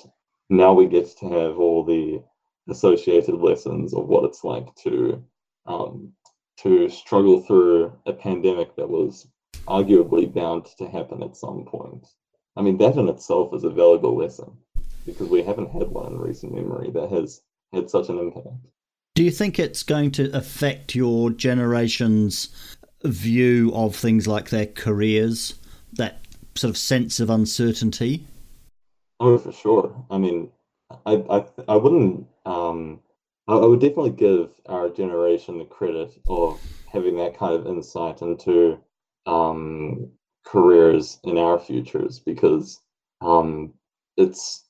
[0.50, 2.22] now we get to have all the
[2.70, 5.24] associated lessons of what it's like to
[5.66, 6.14] um,
[6.58, 9.28] to struggle through a pandemic that was
[9.68, 12.06] arguably bound to happen at some point.
[12.56, 14.52] I mean, that in itself is a valuable lesson
[15.06, 17.42] because we haven't had one in recent memory that has
[17.74, 18.48] had such an impact.
[19.16, 22.50] Do you think it's going to affect your generation's
[23.04, 25.54] view of things like their careers,
[25.94, 26.22] that
[26.56, 28.26] sort of sense of uncertainty?
[29.20, 30.06] Oh, for sure.
[30.10, 30.52] I mean,
[31.06, 32.28] I I, I wouldn't.
[32.46, 33.02] Um,
[33.48, 36.60] I, I would definitely give our generation the credit of
[36.92, 38.80] having that kind of insight into
[39.26, 40.12] um,
[40.46, 42.80] careers in our futures because
[43.22, 43.74] um,
[44.18, 44.63] it's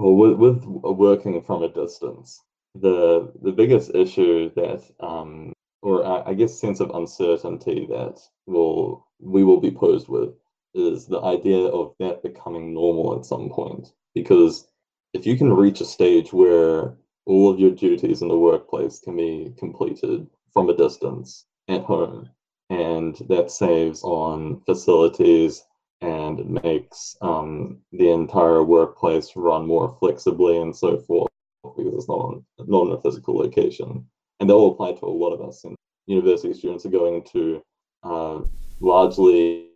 [0.00, 2.40] well with, with working from a distance.
[2.74, 9.06] The the biggest issue that um, or I, I guess sense of uncertainty that will
[9.18, 10.30] we will be posed with
[10.74, 13.92] is the idea of that becoming normal at some point.
[14.14, 14.68] Because
[15.12, 16.96] if you can reach a stage where
[17.26, 22.28] all of your duties in the workplace can be completed from a distance at home,
[22.70, 25.62] and that saves on facilities
[26.00, 31.28] and makes um, the entire workplace run more flexibly and so forth
[31.62, 34.06] because it's not not in a physical location.
[34.38, 35.64] And that will apply to a lot of us.
[35.64, 35.76] And
[36.06, 37.62] university students are going to
[38.02, 38.40] uh,
[38.80, 39.68] largely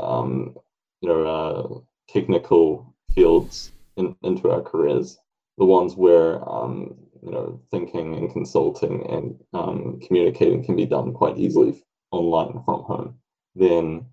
[0.00, 0.54] um,
[1.00, 5.18] you know uh, technical fields in, into our careers,
[5.58, 11.12] the ones where um, you know thinking and consulting and um, communicating can be done
[11.12, 13.18] quite easily online from home.
[13.54, 14.06] Then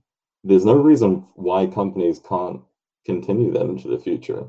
[0.43, 2.61] there's no reason why companies can't
[3.05, 4.45] continue that into the future,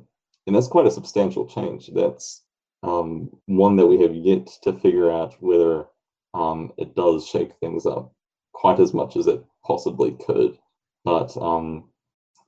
[0.47, 1.91] and that's quite a substantial change.
[1.95, 2.43] That's
[2.83, 5.87] um, one that we have yet to figure out whether
[6.35, 8.13] um, it does shake things up
[8.53, 10.59] quite as much as it possibly could.
[11.05, 11.85] But um,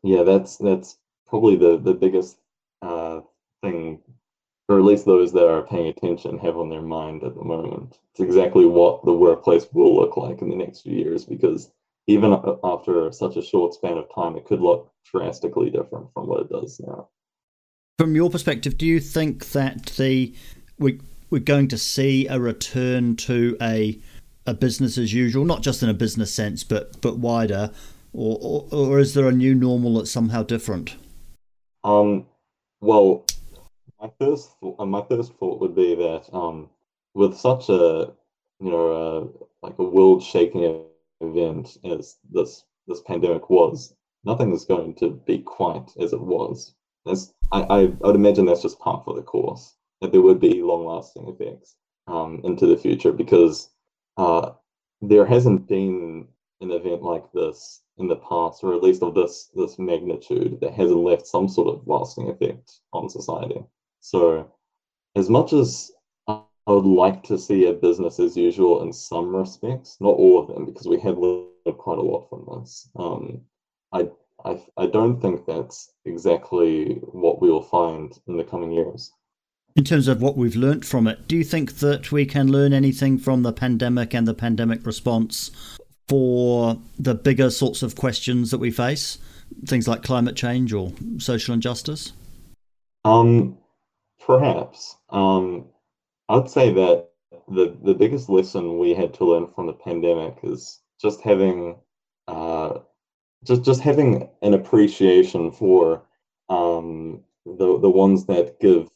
[0.03, 2.39] yeah, that's that's probably the the biggest
[2.83, 3.21] uh,
[3.63, 4.01] thing,
[4.69, 7.99] or at least those that are paying attention have on their mind at the moment.
[8.13, 11.71] It's exactly what the workplace will look like in the next few years, because
[12.07, 16.41] even after such a short span of time, it could look drastically different from what
[16.41, 17.09] it does now.
[17.99, 20.35] From your perspective, do you think that the
[20.79, 21.01] we
[21.31, 23.99] we're going to see a return to a
[24.47, 27.71] a business as usual, not just in a business sense, but but wider,
[28.13, 30.97] or or, or is there a new normal that's somehow different?
[31.85, 32.27] Um,
[32.81, 33.25] well,
[34.01, 36.69] my first th- uh, my first thought would be that um,
[37.15, 38.13] with such a
[38.61, 38.93] you know
[39.63, 40.85] uh, like a world shaking
[41.23, 43.95] event as this this pandemic was,
[44.25, 46.75] nothing is going to be quite as it was.
[47.07, 49.77] That's, I, I I would imagine that's just part for the course.
[50.01, 51.77] That there would be long lasting effects
[52.09, 53.71] um, into the future because
[54.17, 54.51] uh,
[55.01, 56.27] there hasn't been
[56.61, 60.73] an event like this in the past, or at least of this this magnitude, that
[60.73, 63.63] hasn't left some sort of lasting effect on society.
[64.01, 64.51] So,
[65.15, 65.93] as much as
[66.67, 70.49] I would like to see a business as usual in some respects, not all of
[70.49, 71.49] them, because we have learned
[71.79, 72.89] quite a lot from this.
[72.97, 73.41] Um,
[73.93, 74.09] I,
[74.45, 79.11] I I don't think that's exactly what we will find in the coming years.
[79.75, 82.73] In terms of what we've learnt from it, do you think that we can learn
[82.73, 85.51] anything from the pandemic and the pandemic response
[86.09, 89.19] for the bigger sorts of questions that we face?
[89.67, 92.13] Things like climate change or social injustice?
[93.05, 93.59] Um,
[94.25, 94.97] perhaps.
[95.11, 95.67] Um,
[96.33, 97.11] I'd say that
[97.49, 101.77] the the biggest lesson we had to learn from the pandemic is just having
[102.27, 102.79] uh,
[103.45, 106.03] just just having an appreciation for
[106.49, 108.89] um, the the ones that give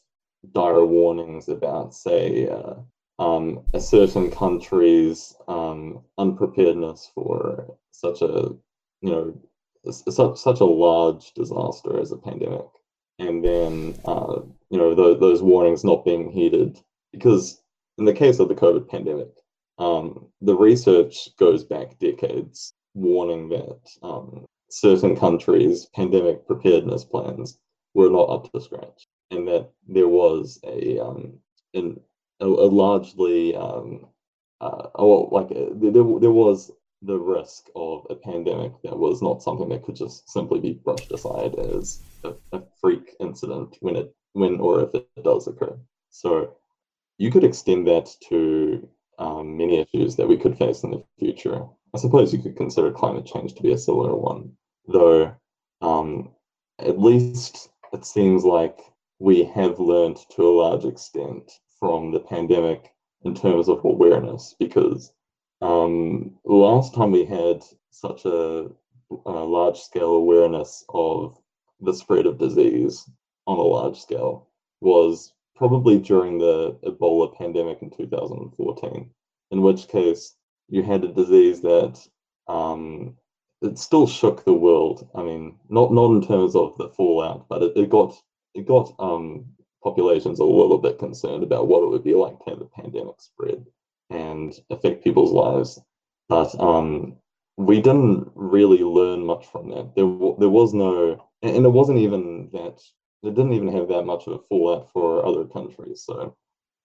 [0.52, 2.74] dire warnings about, say, uh,
[3.18, 8.54] um, a certain country's um, unpreparedness for such a
[9.02, 9.38] you know
[9.90, 12.66] such such a large disaster as a pandemic,
[13.18, 16.80] and then uh, you know th- those warnings not being heeded
[17.18, 17.62] because
[17.98, 19.30] in the case of the COVID pandemic,
[19.78, 27.58] um, the research goes back decades warning that um, certain countries' pandemic preparedness plans
[27.94, 31.38] were not up to scratch, and that there was a um,
[31.74, 32.00] an,
[32.40, 34.06] a, a largely um,
[34.60, 36.70] uh, well, like uh, there, there was
[37.02, 41.12] the risk of a pandemic that was not something that could just simply be brushed
[41.12, 45.78] aside as a, a freak incident when it when or if it does occur.
[46.10, 46.56] So
[47.18, 48.88] you could extend that to
[49.18, 51.64] um, many issues that we could face in the future.
[51.94, 54.52] I suppose you could consider climate change to be a similar one,
[54.86, 55.34] though.
[55.80, 56.30] Um,
[56.78, 58.78] at least it seems like
[59.18, 61.50] we have learned to a large extent
[61.80, 62.92] from the pandemic
[63.22, 65.12] in terms of awareness, because
[65.62, 68.68] um, last time we had such a,
[69.24, 71.38] a large scale awareness of
[71.80, 73.08] the spread of disease
[73.46, 74.48] on a large scale
[74.80, 79.10] was probably during the Ebola pandemic in 2014,
[79.50, 80.34] in which case
[80.68, 81.98] you had a disease that
[82.48, 83.16] um,
[83.62, 85.08] it still shook the world.
[85.14, 88.14] I mean, not not in terms of the fallout, but it, it got
[88.54, 89.46] it got um,
[89.82, 93.64] populations a little bit concerned about what it would be like to have pandemic spread
[94.10, 95.80] and affect people's lives.
[96.28, 97.16] But um,
[97.56, 99.94] we didn't really learn much from that.
[99.94, 100.06] There,
[100.38, 102.80] there was no, and it wasn't even that
[103.22, 106.04] it didn't even have that much of a fallout for other countries.
[106.04, 106.36] So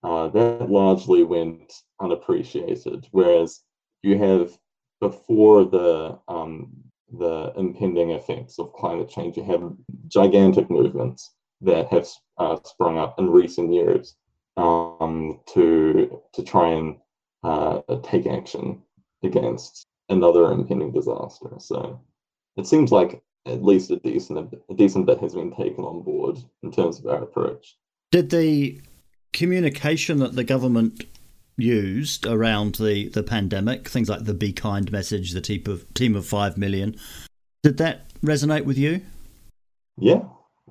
[0.03, 3.07] uh, that largely went unappreciated.
[3.11, 3.61] Whereas
[4.03, 4.57] you have
[4.99, 6.71] before the um,
[7.11, 9.73] the impending effects of climate change, you have
[10.07, 12.07] gigantic movements that have
[12.37, 14.15] uh, sprung up in recent years
[14.57, 16.97] um, to to try and
[17.43, 18.81] uh, take action
[19.23, 21.49] against another impending disaster.
[21.59, 21.99] So
[22.57, 26.37] it seems like at least a decent a decent bit has been taken on board
[26.63, 27.77] in terms of our approach.
[28.11, 28.81] Did the
[29.33, 31.05] communication that the government
[31.57, 36.15] used around the, the pandemic, things like the Be Kind message, the team of team
[36.15, 36.95] of five million,
[37.63, 39.01] did that resonate with you?
[39.97, 40.23] Yeah,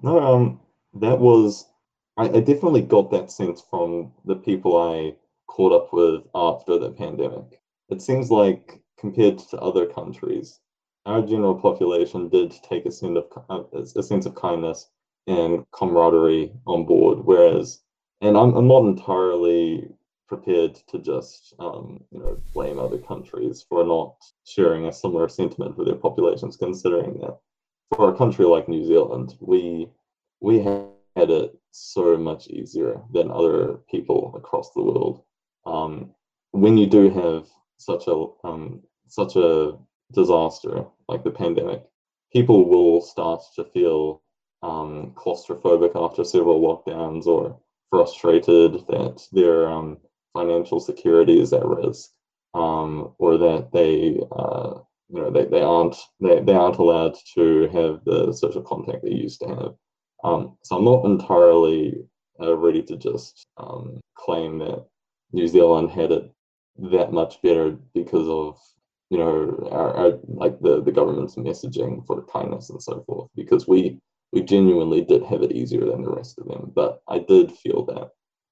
[0.02, 0.60] no, um,
[0.94, 1.66] that was
[2.16, 5.14] I, I definitely got that sense from the people I
[5.46, 7.60] caught up with after the pandemic.
[7.88, 10.60] It seems like compared to other countries,
[11.06, 14.88] our general population did take a sense of uh, a sense of kindness
[15.26, 17.20] and camaraderie on board.
[17.24, 17.80] Whereas,
[18.20, 19.88] and I'm, I'm not entirely
[20.28, 24.14] prepared to just um, you know blame other countries for not
[24.46, 27.38] sharing a similar sentiment with their populations, considering that
[27.96, 29.88] for a country like New Zealand, we
[30.40, 35.22] we had it so much easier than other people across the world.
[35.66, 36.10] Um,
[36.52, 37.46] when you do have
[37.78, 39.76] such a um, such a
[40.12, 41.84] disaster like the pandemic,
[42.32, 44.22] people will start to feel
[44.62, 47.58] um, claustrophobic after several lockdowns or
[47.90, 49.98] frustrated that their um,
[50.32, 52.10] financial security is at risk
[52.54, 54.74] um, or that they uh,
[55.08, 59.10] you know they, they aren't they, they aren't allowed to have the social contact they
[59.10, 59.74] used to have.
[60.22, 62.04] Um, so i'm not entirely
[62.40, 64.84] uh, ready to just um, claim that
[65.32, 66.30] new zealand had it
[66.78, 68.58] that much better because of
[69.10, 73.68] you know, our, our, like the, the government's messaging for kindness and so forth, because
[73.68, 74.00] we
[74.32, 76.70] we genuinely did have it easier than the rest of them.
[76.74, 78.10] But I did feel that.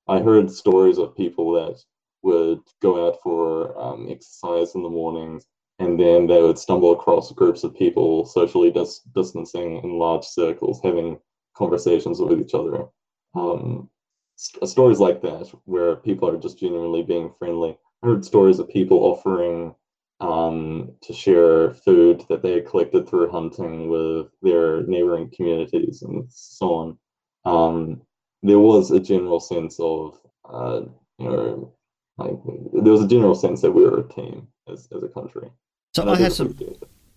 [0.08, 1.78] I heard stories of people that
[2.22, 5.46] would go out for um, exercise in the mornings
[5.78, 10.80] and then they would stumble across groups of people socially dis- distancing in large circles,
[10.82, 11.18] having
[11.56, 12.86] conversations with each other.
[13.34, 13.88] Um,
[14.36, 17.78] st- stories like that, where people are just genuinely being friendly.
[18.02, 19.74] I heard stories of people offering
[20.20, 26.24] um, to share food that they had collected through hunting with their neighboring communities and
[26.28, 26.98] so on.
[27.44, 28.02] Um,
[28.42, 30.82] there was a general sense of, uh,
[31.18, 31.74] you know,
[32.18, 32.36] like
[32.72, 35.48] there was a general sense that we were a team as, as a country.
[35.94, 36.56] So I, I have some.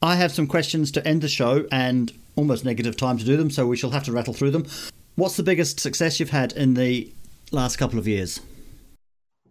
[0.03, 3.51] I have some questions to end the show and almost negative time to do them,
[3.51, 4.65] so we shall have to rattle through them.
[5.13, 7.13] What's the biggest success you've had in the
[7.51, 8.39] last couple of years?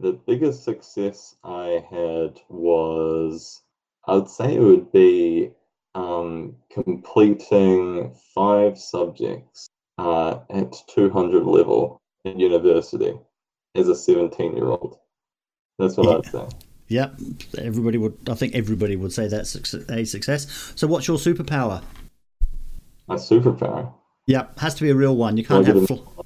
[0.00, 3.60] The biggest success I had was,
[4.06, 5.50] I'd say it would be
[5.94, 13.12] um, completing five subjects uh, at 200 level at university
[13.74, 14.96] as a 17 year old.
[15.78, 16.46] That's what I'd say.
[16.90, 17.20] Yep,
[17.58, 18.18] everybody would.
[18.28, 20.72] I think everybody would say that's a success.
[20.74, 21.84] So, what's your superpower?
[23.06, 23.94] My superpower.
[24.26, 25.36] Yep, has to be a real one.
[25.36, 25.86] You can't have.
[25.86, 26.20] Fl-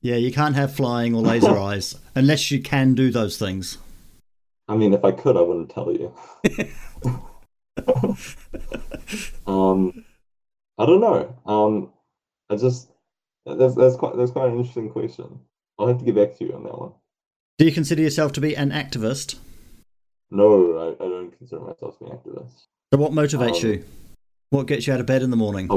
[0.00, 3.78] yeah, you can't have flying or laser eyes unless you can do those things.
[4.68, 6.12] I mean, if I could, I wouldn't tell you.
[9.46, 10.04] um,
[10.76, 11.34] I don't know.
[11.46, 11.92] Um,
[12.50, 12.90] I just
[13.46, 15.40] that's that's quite that's quite an interesting question.
[15.78, 16.92] I'll have to get back to you on that one.
[17.56, 19.36] Do you consider yourself to be an activist?
[20.30, 22.66] No, I, I don't consider myself to be an activist.
[22.92, 23.84] So, what motivates Um, you?
[24.50, 25.68] What gets you out of bed in the morning?
[25.70, 25.74] I.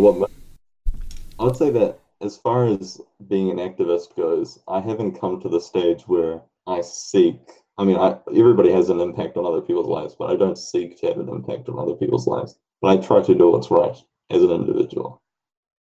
[1.40, 5.50] I would say that as far as being an activist goes, I haven't come to
[5.50, 7.40] the stage where I seek.
[7.78, 11.00] I mean, I, everybody has an impact on other people's lives, but I don't seek
[11.00, 12.58] to have an impact on other people's lives.
[12.82, 13.96] But I try to do what's right
[14.30, 15.22] as an individual.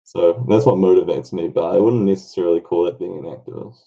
[0.05, 1.49] So that's what motivates me.
[1.49, 3.79] But I wouldn't necessarily call it being an activist.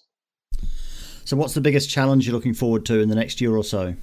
[1.26, 3.94] So, what's the biggest challenge you're looking forward to in the next year or so?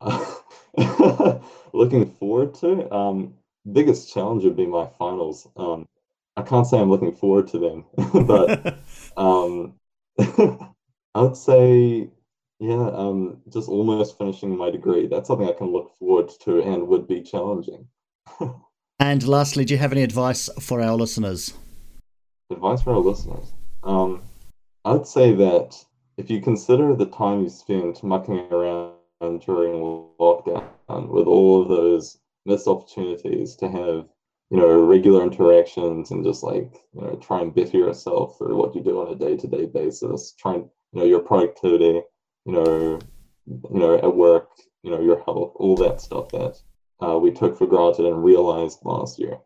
[1.72, 3.34] looking forward to um
[3.72, 5.88] biggest challenge would be my finals um
[6.36, 7.84] i can't say i'm looking forward to them
[8.26, 8.78] but
[9.16, 9.74] um
[10.18, 12.08] i would say
[12.58, 15.06] yeah um just almost finishing my degree.
[15.06, 17.86] That's something i can look forward to and would be challenging.
[18.98, 21.52] And lastly, do you have any advice for our listeners?
[22.50, 23.52] advice for our listeners.
[23.82, 24.22] Um
[24.84, 25.84] i'd say that
[26.16, 29.74] if you consider the time you spent mucking around during
[30.18, 34.08] lockdown with all of those missed opportunities to have
[34.50, 38.74] you know regular interactions and just like you know try and better yourself through what
[38.74, 40.34] you do on a day-to-day basis.
[40.38, 42.02] Try and you know your productivity
[42.44, 42.98] you know
[43.46, 44.50] you know at work
[44.82, 46.56] you know your health all that stuff that
[47.00, 49.38] uh, we took for granted and realized last year.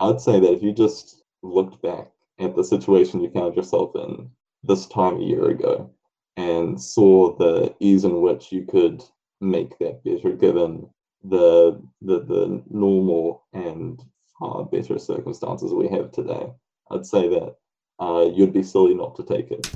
[0.00, 4.30] I'd say that if you just looked back at the situation you found yourself in
[4.62, 5.90] this time a year ago
[6.36, 9.02] and saw the ease in which you could
[9.40, 10.88] make that better given
[11.24, 14.02] the the, the normal and
[14.38, 16.52] far better circumstances we have today.
[16.90, 17.56] I'd say that
[17.98, 19.70] uh, you'd be silly not to take it.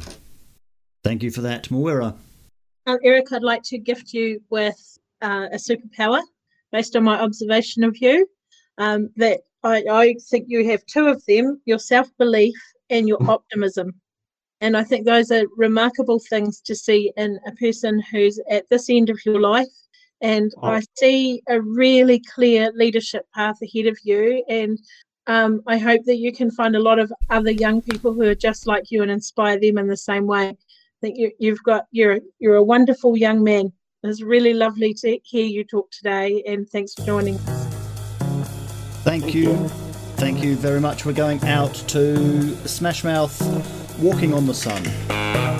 [1.02, 2.14] Thank you for that, Moira.
[2.86, 6.22] Um, Eric, I'd like to gift you with uh, a superpower
[6.72, 8.26] based on my observation of you.
[8.78, 12.56] Um, that I, I think you have two of them your self belief
[12.88, 13.94] and your optimism.
[14.62, 18.90] And I think those are remarkable things to see in a person who's at this
[18.90, 19.68] end of your life.
[20.20, 20.68] And Oh.
[20.68, 24.44] I see a really clear leadership path ahead of you.
[24.48, 24.78] And
[25.26, 28.34] um, I hope that you can find a lot of other young people who are
[28.34, 30.48] just like you and inspire them in the same way.
[30.48, 30.56] I
[31.00, 33.72] think you, you've got you're you're a wonderful young man.
[34.02, 37.66] It's really lovely to hear you talk today, and thanks for joining us.
[39.04, 39.54] Thank you.
[40.16, 41.06] Thank you very much.
[41.06, 42.14] We're going out to
[42.64, 45.59] Smashmouth Walking on the Sun.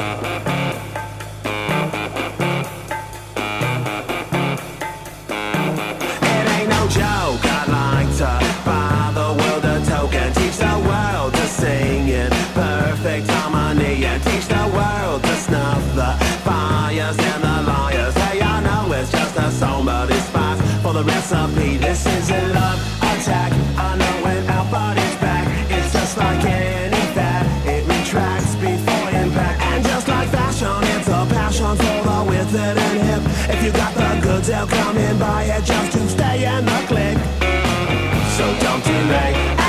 [39.11, 39.60] Don't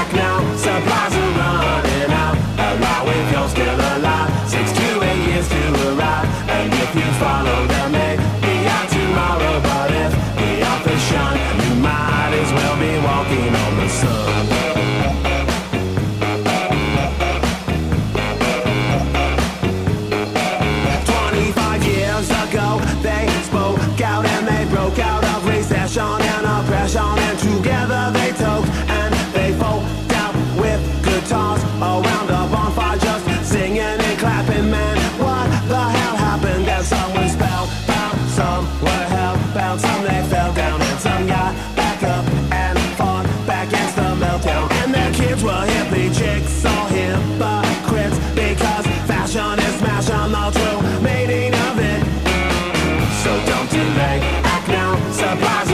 [54.20, 55.71] Act now, surprise.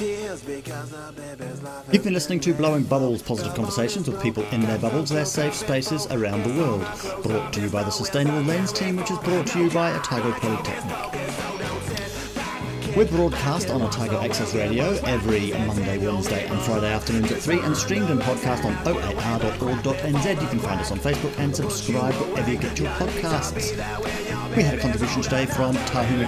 [0.00, 0.44] You've
[2.02, 6.08] been listening to Blowing Bubbles Positive Conversations with people in their bubbles, their safe spaces
[6.10, 6.80] around the world.
[7.22, 10.32] Brought to you by the Sustainable Lens team, which is brought to you by Otago
[10.32, 10.96] Polytechnic.
[12.96, 17.76] We're broadcast on Otago Access Radio every Monday, Wednesday, and Friday afternoons at 3 and
[17.76, 20.42] streamed and podcast on oar.org.nz.
[20.42, 23.76] You can find us on Facebook and subscribe wherever you get your podcasts.
[24.56, 26.18] We had a contribution today from Tahu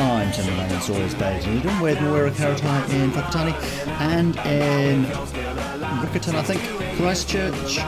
[0.00, 0.20] Mackenzie.
[0.20, 3.54] I'm Sammy Lang in Sawyers Bay, Dunedin, with Moira Karetai in Whakatane,
[4.00, 6.62] and in Riccarton, I think,
[6.96, 7.78] Christchurch,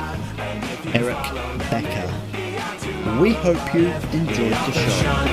[0.94, 1.16] Eric
[1.70, 2.08] Becker.
[3.20, 5.32] We hope you enjoyed the show.